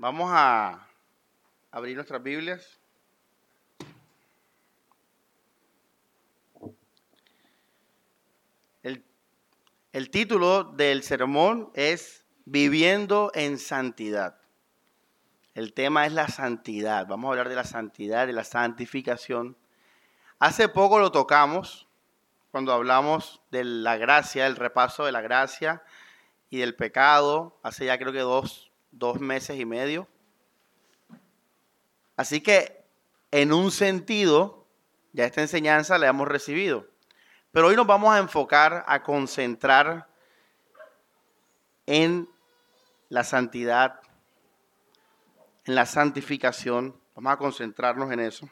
[0.00, 0.86] Vamos a
[1.72, 2.78] abrir nuestras Biblias.
[8.84, 9.04] El,
[9.92, 14.38] el título del sermón es Viviendo en Santidad.
[15.54, 17.08] El tema es la santidad.
[17.08, 19.56] Vamos a hablar de la santidad, de la santificación.
[20.38, 21.88] Hace poco lo tocamos
[22.52, 25.82] cuando hablamos de la gracia, el repaso de la gracia
[26.50, 30.08] y del pecado, hace ya creo que dos, dos meses y medio.
[32.16, 32.84] Así que
[33.30, 34.66] en un sentido,
[35.12, 36.86] ya esta enseñanza la hemos recibido.
[37.52, 40.08] Pero hoy nos vamos a enfocar, a concentrar
[41.86, 42.28] en
[43.08, 44.00] la santidad,
[45.64, 46.98] en la santificación.
[47.14, 48.48] Vamos a concentrarnos en eso.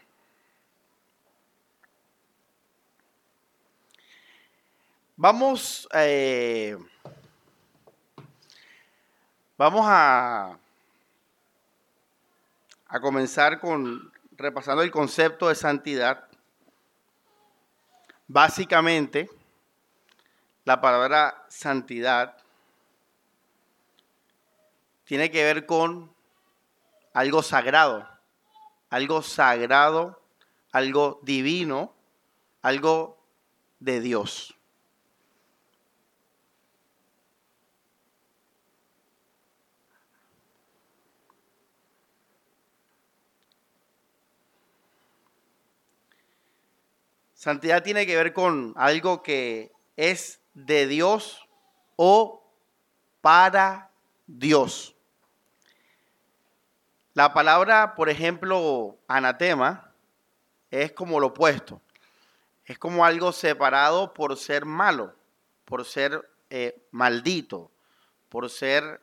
[5.18, 6.76] Vamos, eh,
[9.56, 10.58] vamos a,
[12.88, 16.28] a comenzar con repasando el concepto de santidad.
[18.26, 19.30] Básicamente,
[20.64, 22.36] la palabra santidad
[25.04, 26.12] tiene que ver con
[27.14, 28.06] algo sagrado,
[28.90, 30.20] algo sagrado,
[30.72, 31.94] algo divino,
[32.62, 33.16] algo
[33.78, 34.55] de Dios.
[47.46, 51.46] Santidad tiene que ver con algo que es de Dios
[51.94, 52.44] o
[53.20, 53.92] para
[54.26, 54.96] Dios.
[57.14, 59.92] La palabra, por ejemplo, anatema,
[60.72, 61.80] es como lo opuesto.
[62.64, 65.14] Es como algo separado por ser malo,
[65.66, 67.70] por ser eh, maldito,
[68.28, 69.00] por ser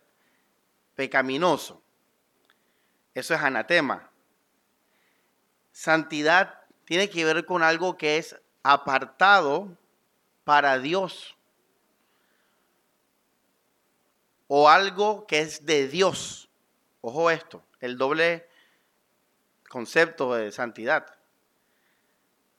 [0.96, 1.82] pecaminoso.
[3.14, 4.12] Eso es anatema.
[5.72, 9.78] Santidad tiene que ver con algo que es apartado
[10.44, 11.36] para Dios.
[14.48, 16.50] O algo que es de Dios.
[17.02, 18.48] Ojo esto, el doble
[19.70, 21.18] concepto de santidad.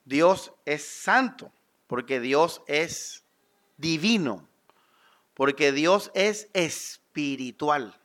[0.04, 1.52] Dios es santo,
[1.86, 3.24] porque Dios es
[3.76, 4.48] divino,
[5.34, 7.98] porque Dios es espiritual.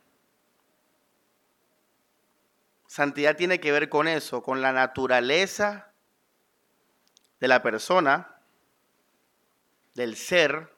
[2.86, 5.89] Santidad tiene que ver con eso, con la naturaleza
[7.40, 8.36] de la persona,
[9.94, 10.70] del ser,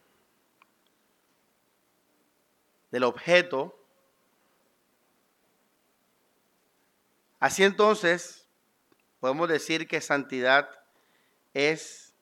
[2.91, 3.79] del objeto.
[7.41, 8.47] Así entonces,
[9.19, 10.71] podemos decir que santidad
[11.53, 12.15] es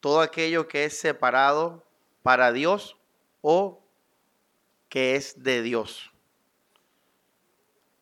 [0.00, 1.86] todo aquello que es separado
[2.22, 2.96] para Dios
[3.40, 3.80] o
[4.88, 6.10] que es de Dios.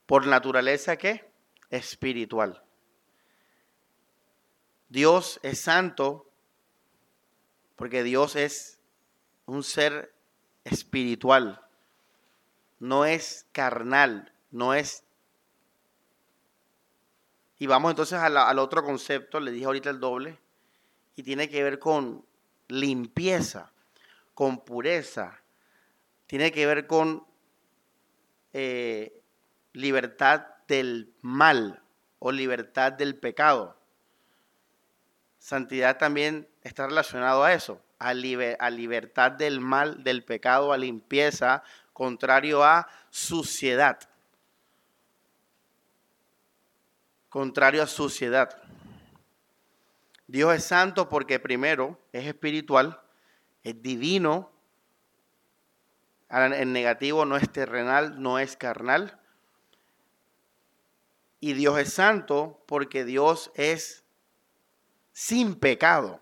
[0.06, 1.30] Por naturaleza que
[1.70, 2.62] espiritual.
[4.92, 6.30] Dios es santo
[7.76, 8.78] porque Dios es
[9.46, 10.14] un ser
[10.64, 11.64] espiritual,
[12.78, 15.04] no es carnal, no es...
[17.58, 20.38] Y vamos entonces al otro concepto, le dije ahorita el doble,
[21.16, 22.26] y tiene que ver con
[22.68, 23.72] limpieza,
[24.34, 25.42] con pureza,
[26.26, 27.26] tiene que ver con
[28.52, 29.22] eh,
[29.72, 31.82] libertad del mal
[32.18, 33.81] o libertad del pecado.
[35.42, 42.62] Santidad también está relacionado a eso, a, libertad del mal, del pecado, a limpieza, contrario
[42.62, 43.98] a suciedad.
[47.28, 48.62] Contrario a suciedad.
[50.28, 53.00] Dios es santo porque primero es espiritual,
[53.64, 54.52] es divino,
[56.30, 59.18] en negativo no es terrenal, no es carnal.
[61.40, 64.01] Y Dios es santo porque Dios es
[65.12, 66.20] sin pecado,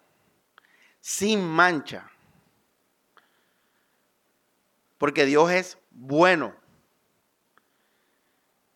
[1.00, 2.10] sin mancha.
[4.98, 6.54] Porque Dios es bueno.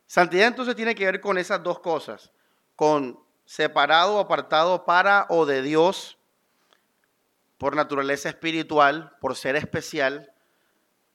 [0.07, 2.31] Santidad entonces tiene que ver con esas dos cosas,
[2.77, 6.19] con separado, apartado para o de Dios
[7.59, 10.33] por naturaleza espiritual, por ser especial,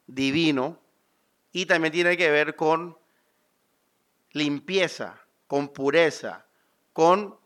[0.08, 0.80] divino,
[1.52, 2.98] y también tiene que ver con
[4.32, 6.46] limpieza, con pureza,
[6.94, 7.39] con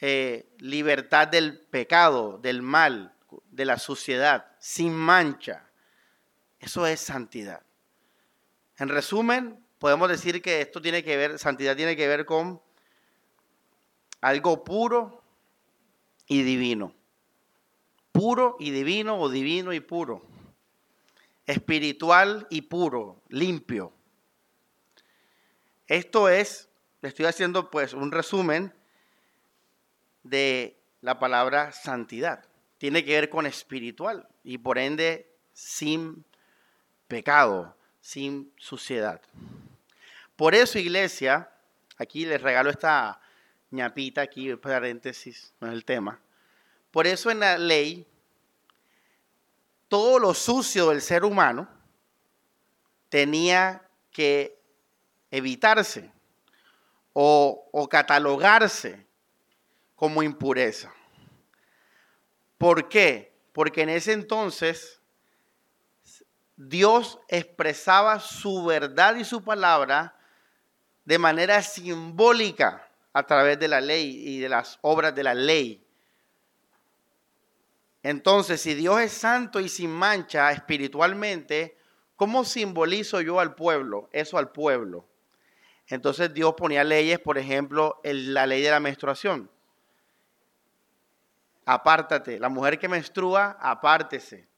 [0.00, 3.14] eh, libertad del pecado, del mal,
[3.50, 5.68] de la suciedad, sin mancha.
[6.58, 7.62] Eso es santidad.
[8.78, 12.62] En resumen, podemos decir que esto tiene que ver, santidad tiene que ver con
[14.22, 15.22] algo puro
[16.26, 16.94] y divino.
[18.12, 20.22] Puro y divino o divino y puro.
[21.46, 23.92] Espiritual y puro, limpio.
[25.86, 26.70] Esto es,
[27.02, 28.72] le estoy haciendo pues un resumen
[30.22, 32.44] de la palabra santidad.
[32.78, 36.24] Tiene que ver con espiritual y por ende sin
[37.08, 39.20] pecado, sin suciedad.
[40.36, 41.50] Por eso, iglesia,
[41.98, 43.20] aquí les regalo esta
[43.70, 46.20] ñapita, aquí paréntesis, no es el tema.
[46.90, 48.06] Por eso en la ley,
[49.88, 51.68] todo lo sucio del ser humano
[53.08, 54.58] tenía que
[55.30, 56.10] evitarse
[57.12, 59.06] o, o catalogarse
[60.00, 60.90] como impureza.
[62.56, 63.34] ¿Por qué?
[63.52, 64.98] Porque en ese entonces
[66.56, 70.16] Dios expresaba su verdad y su palabra
[71.04, 75.86] de manera simbólica a través de la ley y de las obras de la ley.
[78.02, 81.76] Entonces, si Dios es santo y sin mancha espiritualmente,
[82.16, 84.08] ¿cómo simbolizo yo al pueblo?
[84.12, 85.06] Eso al pueblo.
[85.88, 89.50] Entonces Dios ponía leyes, por ejemplo, la ley de la menstruación
[91.64, 92.38] apártate.
[92.38, 94.48] La mujer que menstrua, apártese.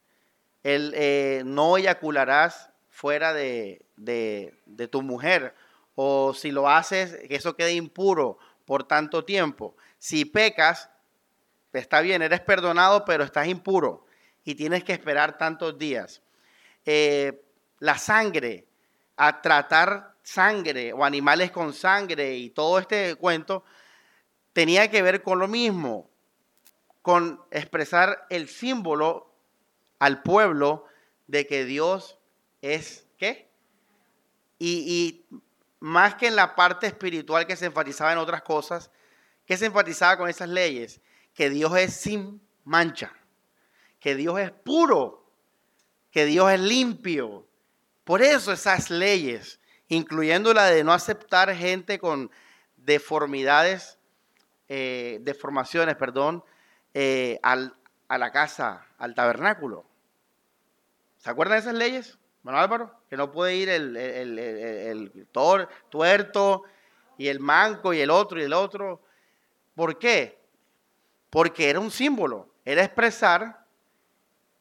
[0.63, 5.55] El, eh, no eyacularás fuera de, de, tu mujer.
[5.95, 9.75] O si lo haces, que eso quede impuro por tanto tiempo.
[9.97, 10.89] Si pecas,
[11.71, 14.05] está bien, eres perdonado, pero estás impuro
[14.43, 16.21] y tienes que esperar tantos días.
[16.85, 17.43] Eh,
[17.79, 18.67] la sangre,
[19.17, 23.63] a tratar sangre o animales con sangre y todo este cuento,
[24.53, 26.09] tenía que ver con lo mismo
[27.03, 29.29] con expresar el símbolo
[29.99, 30.85] al pueblo
[31.27, 32.17] de que Dios
[32.61, 33.51] es qué.
[34.57, 35.25] Y,
[35.81, 38.89] más que en la parte espiritual que se enfatizaba en otras cosas,
[39.45, 41.01] que se enfatizaba con esas leyes,
[41.33, 43.11] que Dios es sin mancha,
[43.99, 45.29] que Dios es puro,
[46.09, 47.45] que Dios es limpio.
[48.05, 49.59] Por eso esas leyes,
[49.89, 52.31] incluyendo la de no aceptar gente con
[52.77, 53.97] deformidades,
[54.69, 56.45] eh, deformaciones, perdón,
[56.93, 57.75] eh, al,
[58.07, 59.85] a la casa, al tabernáculo.
[61.17, 62.93] ¿Se acuerdan de esas leyes, bueno Álvaro?
[63.09, 65.27] Que no puede ir el, el, el,
[65.89, 66.63] tuerto
[67.17, 69.01] y el manco y el otro y el otro.
[69.73, 70.39] ¿Por qué?
[71.29, 73.65] Porque era un símbolo, era expresar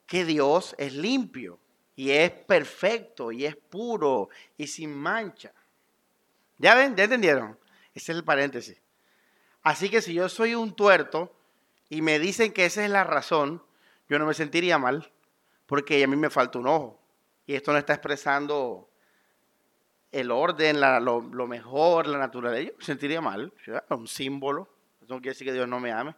[0.06, 1.58] que Dios es limpio
[1.96, 5.52] y es perfecto y es puro y sin mancha.
[6.58, 6.94] ¿Ya ven?
[6.96, 7.58] ¿Ya entendieron?
[7.94, 8.80] Ese es el paréntesis.
[9.62, 11.34] Así que si yo soy un tuerto,
[11.92, 13.62] y me dicen que esa es la razón,
[14.08, 15.12] yo no me sentiría mal,
[15.66, 16.98] porque a mí me falta un ojo.
[17.44, 18.88] Y esto no está expresando
[20.10, 22.70] el orden, lo, mejor, la naturaleza.
[22.70, 23.52] Yo me sentiría mal,
[23.90, 24.74] un símbolo.
[25.02, 26.16] Eso no quiere decir que Dios no me ame.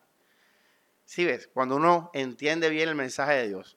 [1.06, 3.77] Sí, ves, cuando uno entiende bien el mensaje de Dios,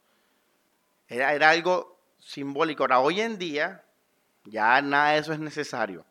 [1.07, 2.83] era, era algo simbólico.
[2.83, 3.83] Ahora, hoy en día,
[4.43, 6.05] ya nada de eso es necesario,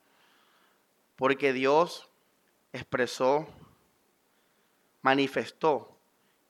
[1.14, 2.10] porque Dios
[2.72, 3.46] expresó
[5.06, 5.96] manifestó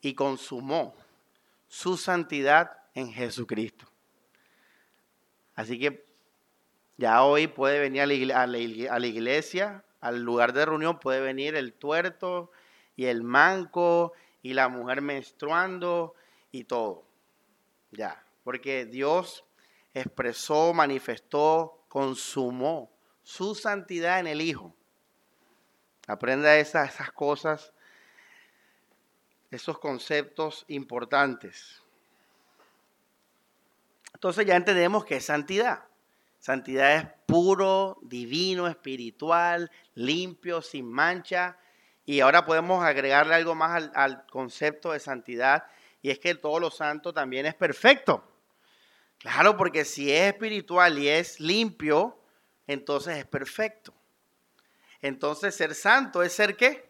[0.00, 0.94] y consumó
[1.68, 3.86] su santidad en Jesucristo.
[5.54, 6.06] Así que
[6.96, 12.50] ya hoy puede venir a la, iglesia, al lugar de reunión, puede venir el tuerto
[12.96, 16.14] y el manco y la mujer menstruando
[16.50, 17.04] y todo.
[17.90, 19.44] Ya, porque Dios
[19.92, 22.90] expresó, manifestó, consumó
[23.22, 24.74] su santidad en el Hijo.
[26.06, 27.74] Aprenda esas, esas cosas
[29.50, 31.82] esos conceptos importantes.
[34.14, 35.84] Entonces ya entendemos que es santidad.
[36.38, 41.58] Santidad es puro, divino, espiritual, limpio, sin mancha.
[42.04, 45.64] Y ahora podemos agregarle algo más al, concepto de santidad
[46.02, 48.24] y es que todo lo santo también es perfecto.
[49.18, 52.16] Claro, porque si es espiritual y es limpio,
[52.66, 53.92] entonces es perfecto.
[55.02, 56.88] Entonces ser santo es ser qué?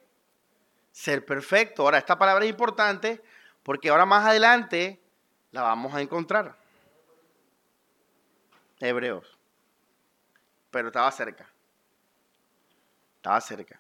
[0.97, 1.83] Ser perfecto.
[1.83, 3.23] Ahora, esta palabra es importante
[3.63, 4.99] porque ahora más adelante
[5.51, 6.57] la vamos a encontrar.
[8.81, 9.39] Hebreos.
[10.71, 11.47] Pero estaba cerca.
[13.17, 13.79] Estaba cerca.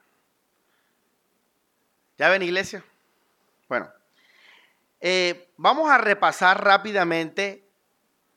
[2.19, 2.85] ¿Ya ven, iglesia?
[3.67, 3.91] Bueno,
[5.01, 7.67] eh, vamos a repasar rápidamente.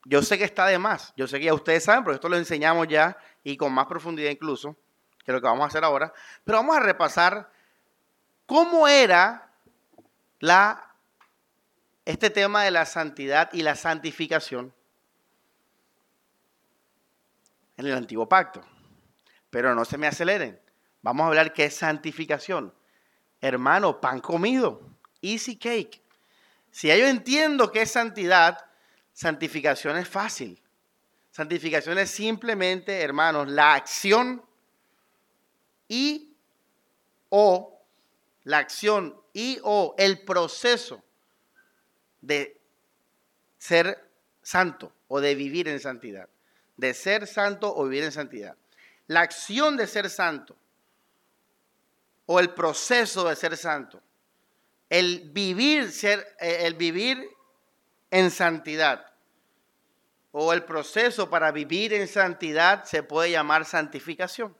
[0.05, 1.13] Yo sé que está de más.
[1.17, 4.31] Yo sé que ya ustedes saben, pero esto lo enseñamos ya y con más profundidad
[4.31, 4.77] incluso,
[5.25, 6.13] que lo que vamos a hacer ahora.
[6.45, 7.58] Pero vamos a repasar
[8.49, 9.47] ¿Cómo era
[10.39, 10.95] la,
[12.03, 14.73] este tema de la santidad y la santificación
[17.77, 18.65] en el antiguo pacto?
[19.51, 20.59] Pero no se me aceleren.
[21.03, 22.73] Vamos a hablar qué es santificación.
[23.39, 24.81] Hermano, pan comido,
[25.21, 26.01] easy cake.
[26.71, 28.65] Si yo entiendo qué es santidad,
[29.13, 30.59] santificación es fácil.
[31.29, 34.43] Santificación es simplemente, hermanos, la acción
[35.87, 36.35] y
[37.29, 37.78] o
[38.43, 41.03] la acción y o el proceso
[42.21, 42.59] de
[43.57, 44.09] ser
[44.41, 46.29] santo o de vivir en santidad.
[46.77, 48.55] De ser santo o vivir en santidad.
[49.07, 50.55] La acción de ser santo
[52.25, 54.01] o el proceso de ser santo.
[54.89, 57.29] El vivir, ser, eh, el vivir
[58.11, 59.05] en santidad
[60.31, 64.55] o el proceso para vivir en santidad se puede llamar santificación.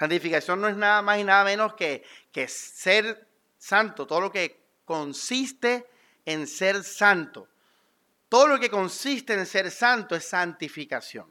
[0.00, 2.02] Santificación no es nada más y nada menos que,
[2.32, 3.28] que ser
[3.58, 5.86] santo, todo lo que consiste
[6.24, 7.46] en ser santo.
[8.30, 11.26] Todo lo que consiste en ser santo es santificación.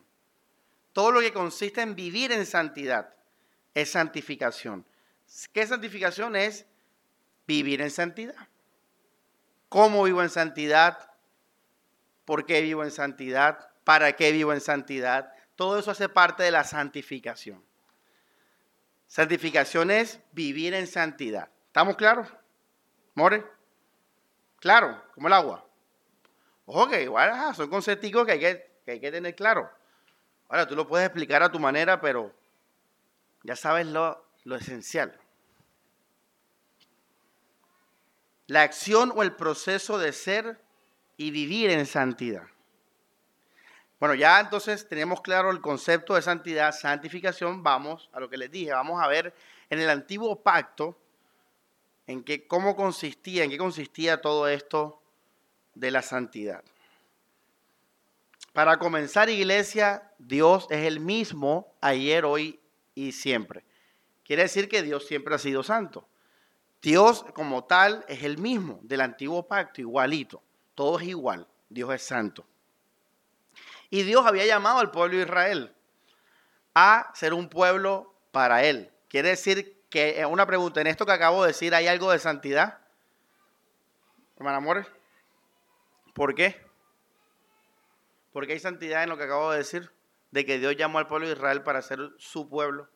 [0.94, 3.12] Todo lo que consiste en vivir en santidad
[3.74, 4.86] es santificación.
[5.52, 6.68] ¿Qué santificación es?
[7.48, 8.50] Vivir en santidad.
[9.68, 11.12] ¿Cómo vivo en santidad?
[12.24, 13.72] ¿Por qué vivo en santidad?
[13.84, 15.34] ¿Para qué vivo en santidad?
[15.56, 17.68] Todo eso hace parte de la santificación.
[19.10, 21.50] Santificación es vivir en santidad.
[21.66, 22.28] ¿Estamos claros?
[23.16, 23.44] ¿More?
[24.58, 25.66] Claro, como el agua.
[26.66, 29.68] Ojo que igual son conceptos que hay que, que hay que tener claro.
[30.48, 32.32] Ahora, tú lo puedes explicar a tu manera, pero
[33.42, 35.20] ya sabes lo, lo esencial.
[38.46, 40.62] La acción o el proceso de ser
[41.18, 42.44] y vivir en santidad.
[44.00, 47.64] Bueno, ya entonces tenemos claro el concepto de santidad, santificación.
[47.64, 49.34] Vamos a lo que les dije, vamos a ver
[49.70, 50.98] en el antiguo pacto
[52.08, 55.02] en qué, cómo consistía, en qué consistía todo esto
[55.76, 56.64] de la santidad.
[58.54, 62.60] Para comenzar, iglesia, Dios es el mismo ayer, hoy
[62.96, 63.64] y siempre.
[64.24, 66.08] Quiere decir que Dios siempre ha sido santo.
[66.82, 70.42] Dios como tal es el mismo del antiguo pacto, igualito.
[70.74, 71.48] Todo es igual.
[71.70, 72.46] Dios es santo.
[73.90, 75.76] Y Dios había llamado al pueblo de Israel
[76.76, 78.92] a ser un pueblo para Él.
[79.08, 82.20] Quiere decir que, eh, una pregunta, en esto que acabo de decir, ¿hay algo de
[82.20, 82.80] santidad?
[84.38, 84.88] Hermano Amores,
[86.14, 86.64] ¿por qué?
[88.32, 89.92] ¿Por qué hay santidad en lo que acabo de decir?
[90.32, 92.88] De que Dios llamó al pueblo de Israel para ser su pueblo.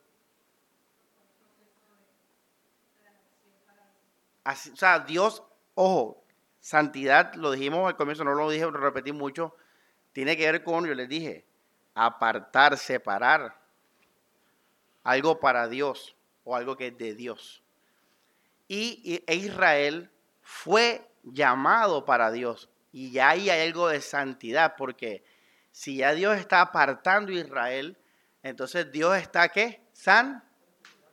[4.46, 5.42] o sea, Dios,
[5.74, 6.24] ojo,
[6.64, 9.54] Santidad, lo dijimos al comienzo, no lo dije, lo repetí mucho,
[10.14, 11.46] tiene que ver con, yo les dije,
[11.96, 13.58] apartar, separar
[15.04, 17.64] algo para Dios o algo que es de Dios.
[18.68, 20.10] Y, e Israel
[20.42, 22.70] fue llamado para Dios.
[22.92, 25.24] Y ya ahí hay algo de santidad, porque
[25.72, 27.98] si ya Dios está apartando a Israel,
[28.44, 29.82] entonces Dios está qué?
[29.94, 30.44] San,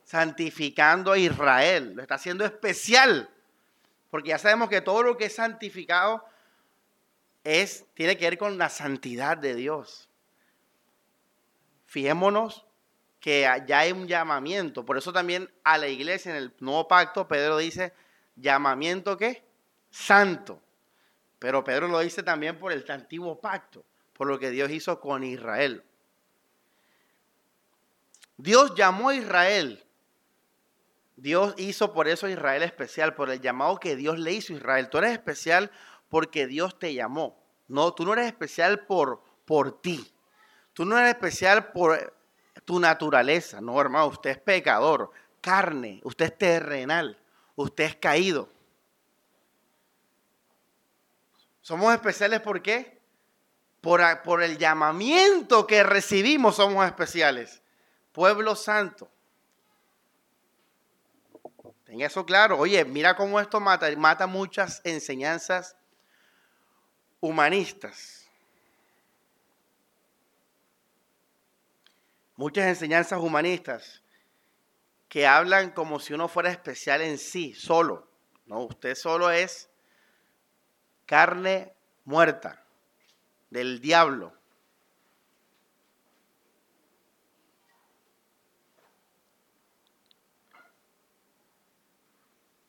[0.03, 3.29] santificando a Israel, lo está haciendo especial.
[4.09, 6.23] Porque ya sabemos que todo lo que es santificado
[7.43, 10.09] es, tiene que ver con la santidad de Dios.
[11.85, 12.65] Fijémonos
[13.19, 14.85] que ya hay un llamamiento.
[14.85, 17.93] Por eso también a la iglesia en el nuevo pacto, Pedro dice,
[18.35, 19.43] llamamiento qué?
[19.89, 20.61] Santo.
[21.39, 23.83] Pero Pedro lo dice también por el antiguo pacto,
[24.13, 25.83] por lo que Dios hizo con Israel.
[28.37, 29.83] Dios llamó a Israel
[31.21, 34.55] Dios hizo por eso a Israel especial, por el llamado que Dios le hizo a
[34.55, 34.89] Israel.
[34.89, 35.69] Tú eres especial
[36.11, 37.41] porque Dios te llamó.
[37.69, 40.13] No, tú no eres especial por, por ti.
[40.73, 42.13] Tú no eres especial por
[42.65, 43.61] tu naturaleza.
[43.61, 47.17] No, hermano, usted es pecador, carne, usted es terrenal,
[47.55, 48.49] usted es caído.
[51.61, 52.99] Somos especiales ¿por qué?
[53.79, 57.61] Por, por el llamamiento que recibimos somos especiales.
[58.11, 59.09] Pueblo santo.
[61.87, 62.57] En eso claro.
[62.57, 65.77] Oye, mira cómo esto mata, mata muchas enseñanzas
[67.21, 68.27] humanistas.
[72.35, 74.01] Muchas enseñanzas humanistas
[75.07, 78.09] que hablan como si uno fuera especial en sí, solo.
[78.45, 79.69] No, usted solo es
[81.05, 81.73] carne
[82.03, 82.65] muerta
[83.49, 84.33] del diablo.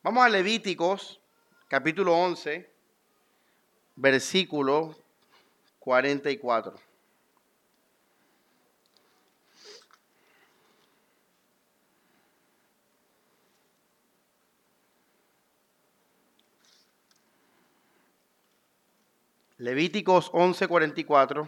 [0.03, 1.21] Vamos a Levíticos,
[1.69, 2.72] capítulo 11,
[3.95, 4.95] versículo
[5.79, 6.75] 44.
[19.57, 20.29] Levíticos
[20.67, 21.47] 44.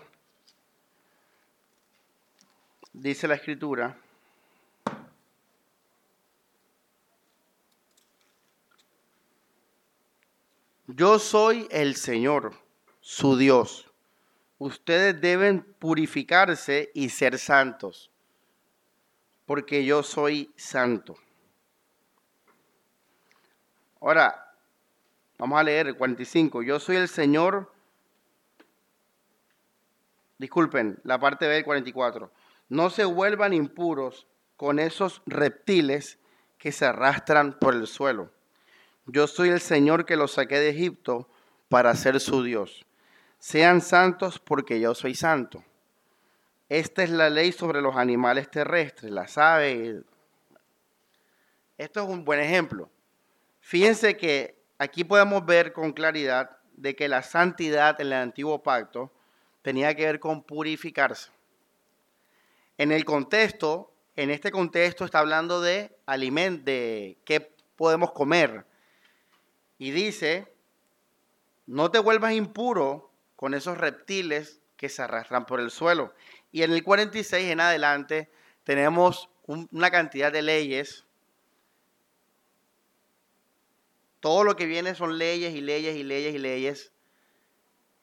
[2.94, 4.05] dice la escritura.
[10.98, 12.54] Yo soy el Señor,
[13.02, 13.92] su Dios.
[14.60, 18.10] Ustedes deben purificarse y ser santos,
[19.46, 21.18] porque yo soy santo.
[24.00, 24.56] Ahora,
[25.38, 26.64] vamos a leer el 45.
[26.64, 27.74] Yo soy el Señor.
[30.38, 32.32] Disculpen, la parte B del 44.
[32.70, 36.20] No se vuelvan impuros con esos reptiles
[36.58, 38.35] que se arrastran por el suelo.
[39.08, 41.30] Yo soy el Señor que los saqué de Egipto
[41.70, 42.86] para ser su Dios.
[43.38, 45.64] Sean santos porque yo soy santo.
[46.70, 50.02] Esta es la ley sobre los animales terrestres, las aves.
[51.78, 52.90] Esto es un buen ejemplo.
[53.60, 59.12] Fíjense que aquí podemos ver con claridad de que la santidad en el antiguo pacto
[59.62, 61.30] tenía que ver con purificarse.
[62.80, 68.66] En el contexto, en este contexto está hablando de alimento, de qué podemos comer.
[69.78, 70.54] Y dice,
[71.66, 76.14] no te vuelvas impuro con esos reptiles que se arrastran por el suelo.
[76.52, 78.32] Y en el 46 en adelante
[78.64, 81.06] tenemos una cantidad de leyes.
[84.20, 86.92] Todo lo que viene son leyes y leyes y leyes y leyes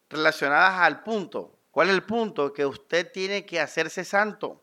[0.09, 1.59] relacionadas al punto.
[1.71, 2.53] ¿Cuál es el punto?
[2.53, 4.63] Que usted tiene que hacerse santo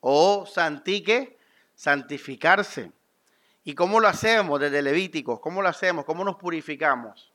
[0.00, 1.38] o santique,
[1.74, 2.90] santificarse.
[3.66, 5.40] ¿Y cómo lo hacemos desde Levíticos?
[5.40, 6.04] ¿Cómo lo hacemos?
[6.04, 7.32] ¿Cómo nos purificamos?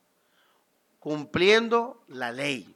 [0.97, 2.73] Cumpliendo la ley.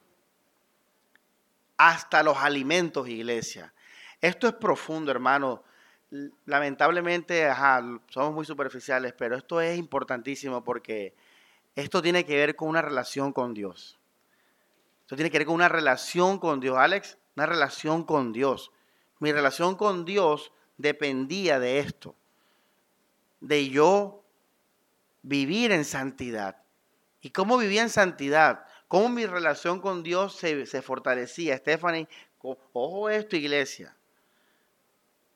[1.77, 3.73] Hasta los alimentos, iglesia.
[4.19, 5.63] Esto es profundo, hermano.
[6.45, 7.49] Lamentablemente,
[8.09, 11.15] somos muy superficiales, pero esto es importantísimo porque
[11.77, 13.97] esto tiene que ver con una relación con Dios.
[15.03, 18.73] Esto tiene que ver con una relación con Dios, Alex, una relación con Dios.
[19.19, 22.15] Mi relación con Dios dependía de esto
[23.39, 24.23] de yo
[25.21, 26.57] vivir en santidad.
[27.21, 28.65] ¿Y cómo vivía en santidad?
[28.87, 31.57] ¿Cómo mi relación con Dios se, fortalecía?
[31.57, 32.07] Stephanie,
[32.41, 33.95] ojo esto, iglesia.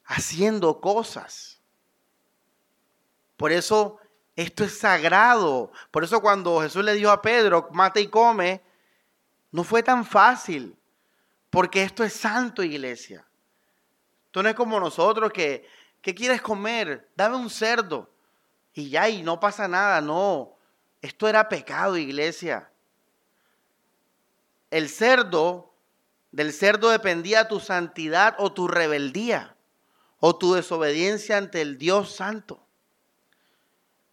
[0.05, 1.59] Haciendo cosas.
[3.37, 3.99] Por eso
[4.35, 5.71] esto es sagrado.
[5.91, 8.61] Por eso cuando Jesús le dijo a Pedro, mate y come,
[9.51, 10.77] no fue tan fácil.
[11.49, 13.25] Porque esto es santo, iglesia.
[14.27, 15.67] Esto no es como nosotros que
[16.01, 17.09] ¿Qué quieres comer?
[17.15, 18.09] Dame un cerdo.
[18.73, 20.55] Y ya, y no pasa nada, no.
[21.01, 22.69] Esto era pecado, iglesia.
[24.71, 25.73] El cerdo,
[26.31, 29.55] del cerdo dependía tu santidad o tu rebeldía
[30.19, 32.65] o tu desobediencia ante el Dios Santo.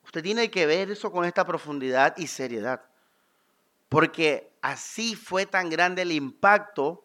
[0.05, 2.83] Usted tiene que ver eso con esta profundidad y seriedad.
[3.89, 7.05] Porque así fue tan grande el impacto,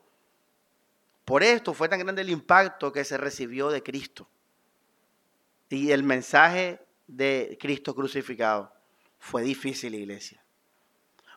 [1.26, 4.31] por esto fue tan grande el impacto que se recibió de Cristo
[5.71, 8.71] y el mensaje de Cristo crucificado
[9.19, 10.43] fue difícil, iglesia.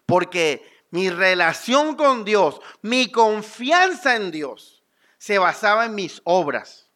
[0.07, 4.83] Porque mi relación con Dios, mi confianza en Dios,
[5.19, 6.89] se basaba en mis obras.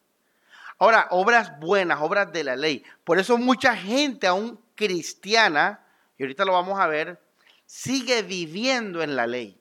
[0.77, 2.83] Ahora, obras buenas, obras de la ley.
[3.03, 5.85] Por eso mucha gente, aún cristiana,
[6.17, 7.21] y ahorita lo vamos a ver,
[7.65, 9.59] sigue viviendo en la ley.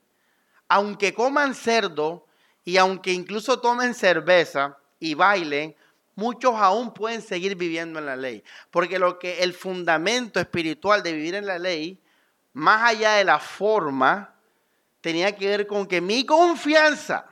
[0.69, 2.27] Aunque coman cerdo
[2.65, 5.75] y aunque incluso tomen cerveza y bailen,
[6.19, 8.43] muchos aún pueden seguir viviendo en la ley.
[8.73, 12.03] Porque lo que el fundamento espiritual de vivir en la ley,
[12.55, 14.35] más allá de la forma,
[15.01, 17.25] tenía que ver con que mi confianza,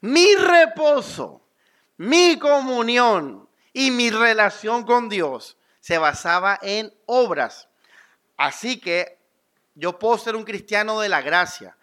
[0.00, 1.42] mi reposo,
[1.98, 7.68] mi comunión y mi relación con Dios se basaba en obras.
[8.38, 9.18] Así que
[9.74, 11.76] yo puedo ser un cristiano de la gracia,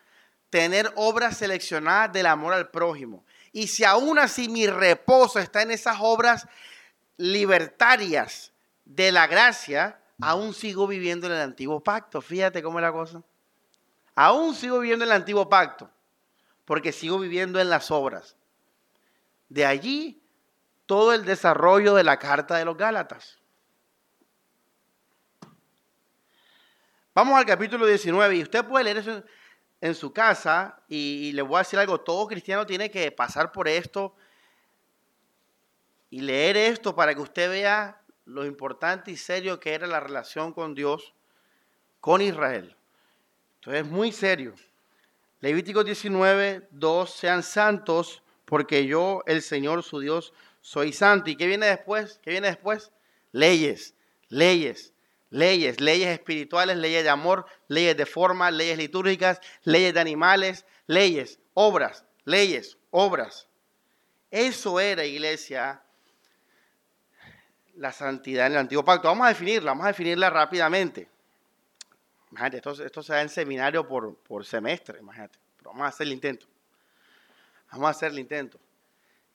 [0.49, 5.69] tener obras seleccionadas del amor al prójimo y si aún así mi reposo está en
[5.69, 6.47] esas obras
[7.17, 8.51] libertarias
[8.83, 12.19] de la gracia, aún sigo viviendo en el antiguo pacto.
[12.19, 13.21] Fíjate cómo es la cosa.
[14.15, 15.89] Aún sigo viviendo en el antiguo pacto,
[16.65, 18.35] porque sigo viviendo en las obras.
[19.49, 20.19] De allí
[20.87, 23.37] todo el desarrollo de la carta de los Gálatas.
[27.13, 29.23] Vamos al capítulo 19 y usted puede leer eso
[29.83, 33.67] en su casa, y, le voy a decir algo, todo cristiano tiene que pasar por
[33.67, 34.15] esto
[36.09, 40.53] y leer esto para que usted vea lo importante y serio que era la relación
[40.53, 41.13] con Dios,
[41.99, 42.77] con Israel.
[43.55, 44.53] Entonces es muy serio.
[45.41, 51.29] Levítico 19, 2, sean santos porque yo, el Señor su Dios, soy santo.
[51.29, 52.21] ¿Y qué viene después?
[52.23, 52.93] ¿Qué viene después?
[53.33, 53.95] Leyes,
[54.29, 54.92] leyes,
[55.33, 61.39] leyes, leyes espirituales, leyes de amor, leyes de forma, leyes litúrgicas, leyes de animales, leyes,
[61.55, 63.47] obras, leyes, obras.
[64.29, 65.81] Eso era, iglesia,
[67.75, 69.07] la santidad en el antiguo pacto.
[69.07, 71.09] Vamos a definirla, vamos a definirla rápidamente.
[72.29, 75.39] Imagínate, esto, esto se da en seminario por, por semestre, imagínate.
[75.57, 76.45] Pero vamos a hacer el intento.
[77.71, 78.59] Vamos a hacer el intento.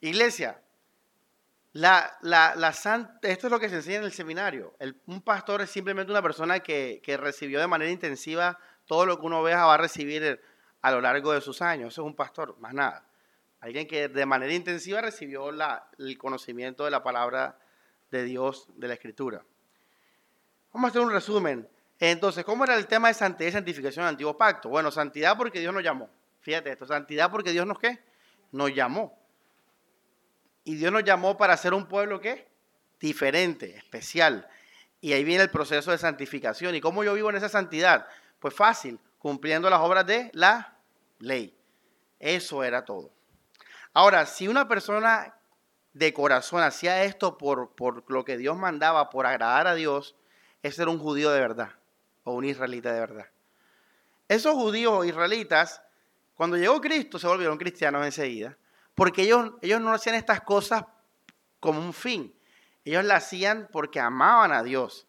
[0.00, 0.60] Iglesia,
[1.72, 2.54] La, la,
[3.22, 4.74] esto es lo que se enseña en el seminario.
[5.06, 9.38] un pastor es simplemente una persona que, recibió de manera intensiva todo lo que una
[9.38, 10.40] oveja va a recibir
[10.80, 11.92] a lo largo de sus años.
[11.92, 13.06] Eso es un pastor, más nada.
[13.60, 17.58] Alguien que de manera intensiva recibió el conocimiento de la palabra
[18.10, 19.44] de Dios, de la Escritura.
[20.72, 21.68] Vamos a hacer un resumen.
[21.98, 24.68] Entonces, ¿cómo era el tema de santidad y santificación del antiguo pacto?
[24.68, 26.08] Bueno, santidad porque Dios nos llamó.
[26.40, 27.98] Fíjate esto, santidad porque Dios nos qué?
[28.52, 29.17] Nos llamó.
[30.68, 32.46] Y Dios nos llamó para ser un pueblo qué?
[33.00, 34.46] Diferente, especial.
[35.00, 36.74] Y ahí viene el proceso de santificación.
[36.74, 38.06] ¿Y cómo yo vivo en esa santidad?
[38.38, 40.76] Pues fácil, cumpliendo las obras de la
[41.20, 41.56] ley.
[42.18, 43.10] Eso era todo.
[43.94, 45.36] Ahora, si una persona
[45.94, 50.16] de corazón hacía esto por, por lo que Dios mandaba, por agradar a Dios,
[50.62, 51.70] ese era un judío de verdad
[52.24, 53.26] o un israelita de verdad.
[54.28, 55.80] Esos judíos israelitas,
[56.34, 58.58] cuando llegó Cristo, se volvieron cristianos enseguida,
[58.98, 60.84] porque ellos, ellos no hacían estas cosas
[61.60, 62.34] como un fin,
[62.84, 65.06] ellos las hacían porque amaban a Dios.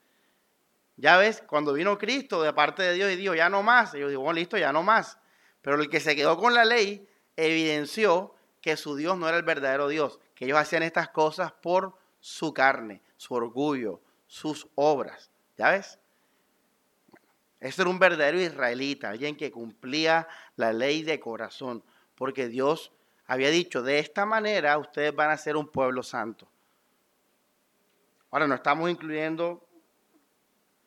[0.95, 4.11] Ya ves, cuando vino Cristo de parte de Dios y dijo, ya no más, ellos
[4.11, 5.17] dijeron, listo, ya no más.
[5.63, 9.43] Pero el que se quedó con la ley evidenció que su Dios no era el
[9.43, 15.31] verdadero Dios, que ellos hacían estas cosas por su carne, su orgullo, sus obras.
[15.57, 15.97] ¿Ya ves?
[17.59, 22.91] Ese era un verdadero israelita, alguien que cumplía la ley de corazón, porque Dios
[23.29, 26.49] había dicho, de esta manera ustedes van a ser un pueblo santo.
[28.31, 29.69] Ahora no estamos incluyendo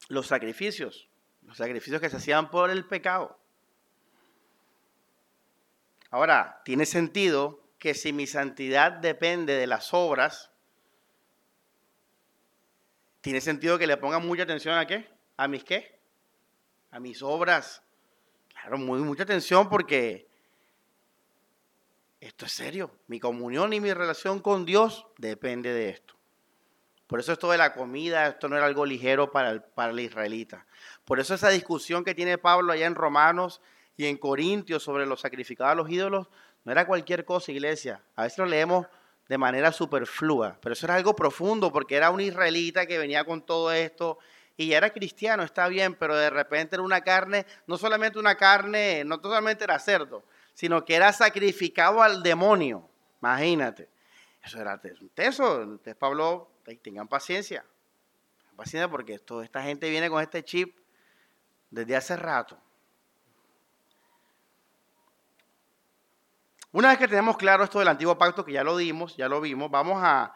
[0.09, 1.09] los sacrificios,
[1.43, 3.39] los sacrificios que se hacían por el pecado.
[6.11, 10.51] Ahora, tiene sentido que si mi santidad depende de las obras,
[13.21, 15.09] tiene sentido que le ponga mucha atención a qué?
[15.37, 15.97] ¿A mis qué?
[16.91, 17.85] A mis obras.
[18.49, 20.32] Claro, muy, mucha atención porque
[22.23, 22.93] esto es serio.
[23.09, 26.15] Mi comunión y mi relación con Dios depende de esto.
[27.09, 29.99] Por eso esto de la comida, esto no era algo ligero para el, para el
[29.99, 30.65] israelita.
[31.05, 33.61] Por eso esa discusión que tiene Pablo allá en Romanos
[33.97, 36.29] y en Corintios sobre los sacrificados a los ídolos,
[36.65, 38.01] no era cualquier cosa, iglesia.
[38.15, 38.87] A veces lo leemos
[39.29, 43.45] de manera superflua, pero eso era algo profundo porque era un israelita que venía con
[43.45, 44.19] todo esto
[44.57, 48.37] y ya era cristiano, está bien, pero de repente era una carne, no solamente una
[48.37, 52.89] carne, no solamente era cerdo, sino que era sacrificado al demonio.
[53.21, 53.89] Imagínate.
[54.43, 55.63] Eso era un teso.
[55.63, 56.51] Entonces Pablo,
[56.83, 57.65] tengan paciencia.
[58.57, 60.77] Paciencia porque toda esta gente viene con este chip
[61.71, 62.59] desde hace rato.
[66.73, 69.41] Una vez que tenemos claro esto del antiguo pacto, que ya lo dimos, ya lo
[69.43, 70.35] vimos, vamos a,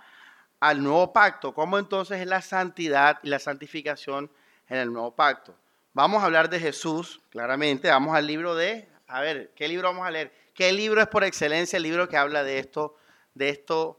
[0.60, 1.54] al nuevo pacto.
[1.54, 4.30] ¿Cómo entonces es la santidad y la santificación
[4.68, 5.56] en el nuevo pacto?
[5.94, 7.88] Vamos a hablar de Jesús, claramente.
[7.88, 10.32] Vamos al libro de, a ver, ¿qué libro vamos a leer?
[10.54, 12.96] ¿Qué libro es por excelencia el libro que habla de esto,
[13.34, 13.98] de esto,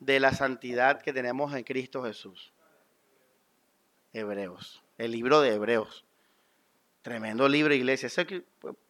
[0.00, 2.52] de la santidad que tenemos en Cristo Jesús?
[4.12, 6.04] Hebreos, el libro de Hebreos.
[7.02, 8.06] Tremendo libro, iglesia.
[8.06, 8.42] Ese es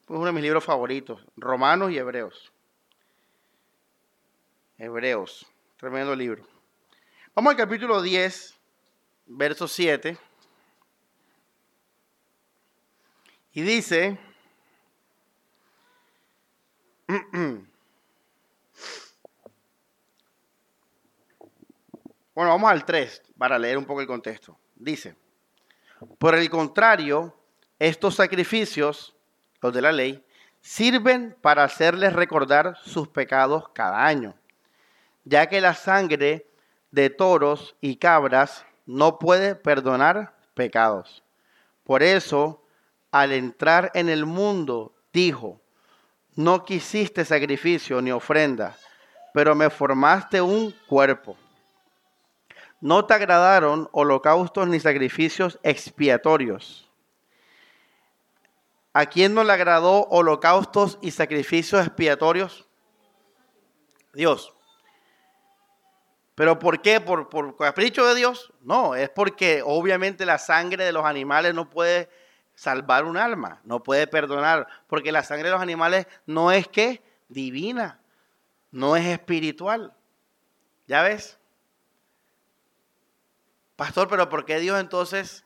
[0.06, 2.52] uno de mis libros favoritos, Romanos y Hebreos.
[4.78, 6.46] Hebreos, tremendo libro.
[7.34, 8.54] Vamos al capítulo 10,
[9.26, 10.16] verso 7.
[13.52, 14.18] Y dice,
[22.34, 24.58] bueno, vamos al 3 para leer un poco el contexto.
[24.74, 25.16] Dice,
[26.18, 27.36] por el contrario,
[27.78, 29.14] estos sacrificios,
[29.60, 30.24] los de la ley,
[30.60, 34.34] sirven para hacerles recordar sus pecados cada año
[35.24, 36.46] ya que la sangre
[36.90, 41.24] de toros y cabras no puede perdonar pecados.
[41.82, 42.62] Por eso,
[43.10, 45.60] al entrar en el mundo, dijo,
[46.36, 48.76] no quisiste sacrificio ni ofrenda,
[49.32, 51.36] pero me formaste un cuerpo.
[52.80, 56.88] No te agradaron holocaustos ni sacrificios expiatorios.
[58.92, 62.66] ¿A quién no le agradó holocaustos y sacrificios expiatorios?
[64.12, 64.52] Dios.
[66.34, 67.00] ¿Pero por qué?
[67.00, 68.52] ¿Por, ¿Por capricho de Dios?
[68.60, 72.08] No, es porque obviamente la sangre de los animales no puede
[72.54, 77.02] salvar un alma, no puede perdonar, porque la sangre de los animales no es que
[77.28, 78.00] divina,
[78.70, 79.94] no es espiritual.
[80.86, 81.38] ¿Ya ves?
[83.76, 85.44] Pastor, pero ¿por qué Dios entonces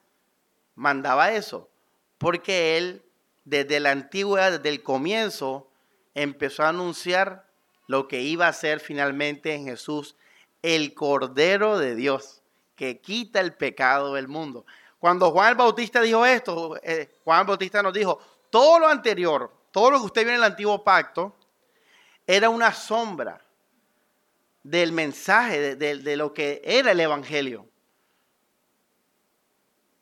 [0.74, 1.70] mandaba eso?
[2.18, 3.02] Porque Él,
[3.44, 5.70] desde la antigüedad, desde el comienzo,
[6.14, 7.46] empezó a anunciar
[7.86, 10.16] lo que iba a ser finalmente en Jesús
[10.62, 12.42] el Cordero de Dios
[12.76, 14.66] que quita el pecado del mundo.
[14.98, 18.18] Cuando Juan el Bautista dijo esto, eh, Juan el Bautista nos dijo,
[18.50, 21.36] todo lo anterior, todo lo que usted vio en el antiguo pacto,
[22.26, 23.42] era una sombra
[24.62, 27.66] del mensaje, de, lo que era el Evangelio.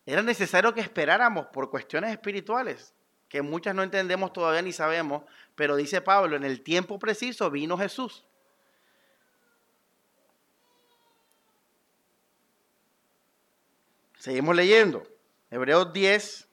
[0.05, 2.95] Era necesario que esperáramos por cuestiones espirituales,
[3.29, 7.77] que muchas no entendemos todavía ni sabemos, pero dice Pablo, en el tiempo preciso vino
[7.77, 8.25] Jesús.
[14.27, 15.05] Seguimos leyendo.
[15.53, 16.49] Hebreos 10,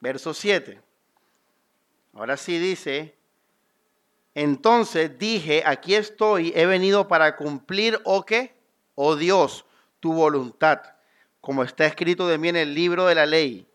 [0.00, 0.80] verso 7.
[2.14, 3.14] Ahora sí dice,
[4.34, 8.54] entonces dije, aquí estoy, he venido para cumplir o qué,
[8.94, 9.66] oh Dios,
[10.00, 10.80] tu voluntad,
[11.42, 13.68] como está escrito de mí en el libro de la ley.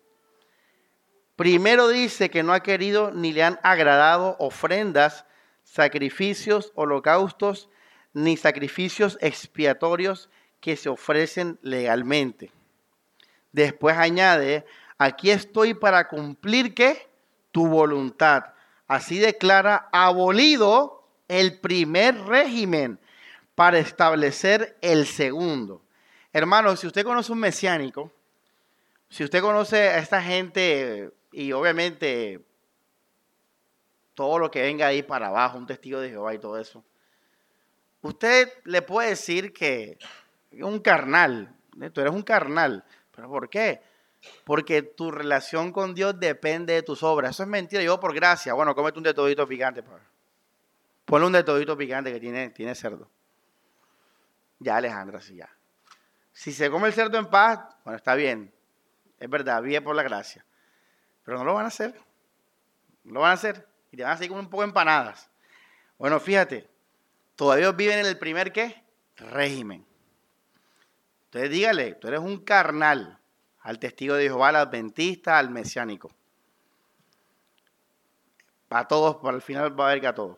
[1.35, 5.25] Primero dice que no ha querido ni le han agradado ofrendas,
[5.63, 7.69] sacrificios, holocaustos,
[8.13, 12.51] ni sacrificios expiatorios que se ofrecen legalmente.
[13.51, 14.65] Después añade,
[14.97, 17.07] aquí estoy para cumplir qué?
[17.51, 18.53] Tu voluntad
[18.89, 22.99] Así declara abolido el primer régimen
[23.53, 25.83] para establecer el segundo.
[26.33, 28.11] Hermano, si usted conoce un mesiánico,
[29.07, 32.43] si usted conoce a esta gente y obviamente
[34.15, 36.83] todo lo que venga ahí para abajo, un testigo de Jehová y todo eso,
[38.01, 39.99] usted le puede decir que
[40.51, 41.55] un carnal,
[41.93, 42.83] tú eres un carnal,
[43.15, 43.81] pero ¿por qué?
[44.43, 47.31] Porque tu relación con Dios depende de tus obras.
[47.31, 47.81] Eso es mentira.
[47.81, 49.83] Yo por gracia, bueno, cómete un de todito picante.
[51.05, 53.09] Ponle un de todito picante que tiene, tiene cerdo.
[54.59, 55.49] Ya, Alejandra, sí, ya.
[56.33, 58.53] Si se come el cerdo en paz, bueno, está bien.
[59.19, 60.45] Es verdad, bien por la gracia.
[61.23, 61.99] Pero no lo van a hacer.
[63.03, 63.67] No lo van a hacer.
[63.91, 65.29] Y te van a seguir con un poco empanadas.
[65.97, 66.69] Bueno, fíjate.
[67.35, 68.83] Todavía viven en el primer qué?
[69.15, 69.85] Régimen.
[71.29, 73.19] Entonces dígale, tú eres un carnal
[73.59, 76.09] al testigo de Jehová, al adventista, al mesiánico.
[78.67, 80.37] Para todos, para el final va a haber que a todos.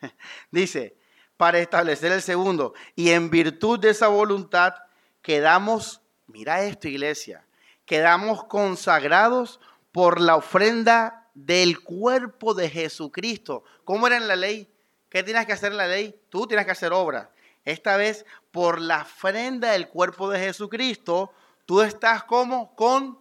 [0.52, 0.96] Dice,
[1.36, 4.74] para establecer el segundo, y en virtud de esa voluntad
[5.20, 7.44] quedamos, mira esto iglesia,
[7.84, 9.58] quedamos consagrados
[9.90, 13.64] por la ofrenda del cuerpo de Jesucristo.
[13.82, 14.72] ¿Cómo era en la ley?
[15.08, 16.14] ¿Qué tienes que hacer en la ley?
[16.28, 17.32] Tú tienes que hacer obra.
[17.64, 21.32] Esta vez por la ofrenda del cuerpo de Jesucristo,
[21.66, 23.18] Tú estás como con...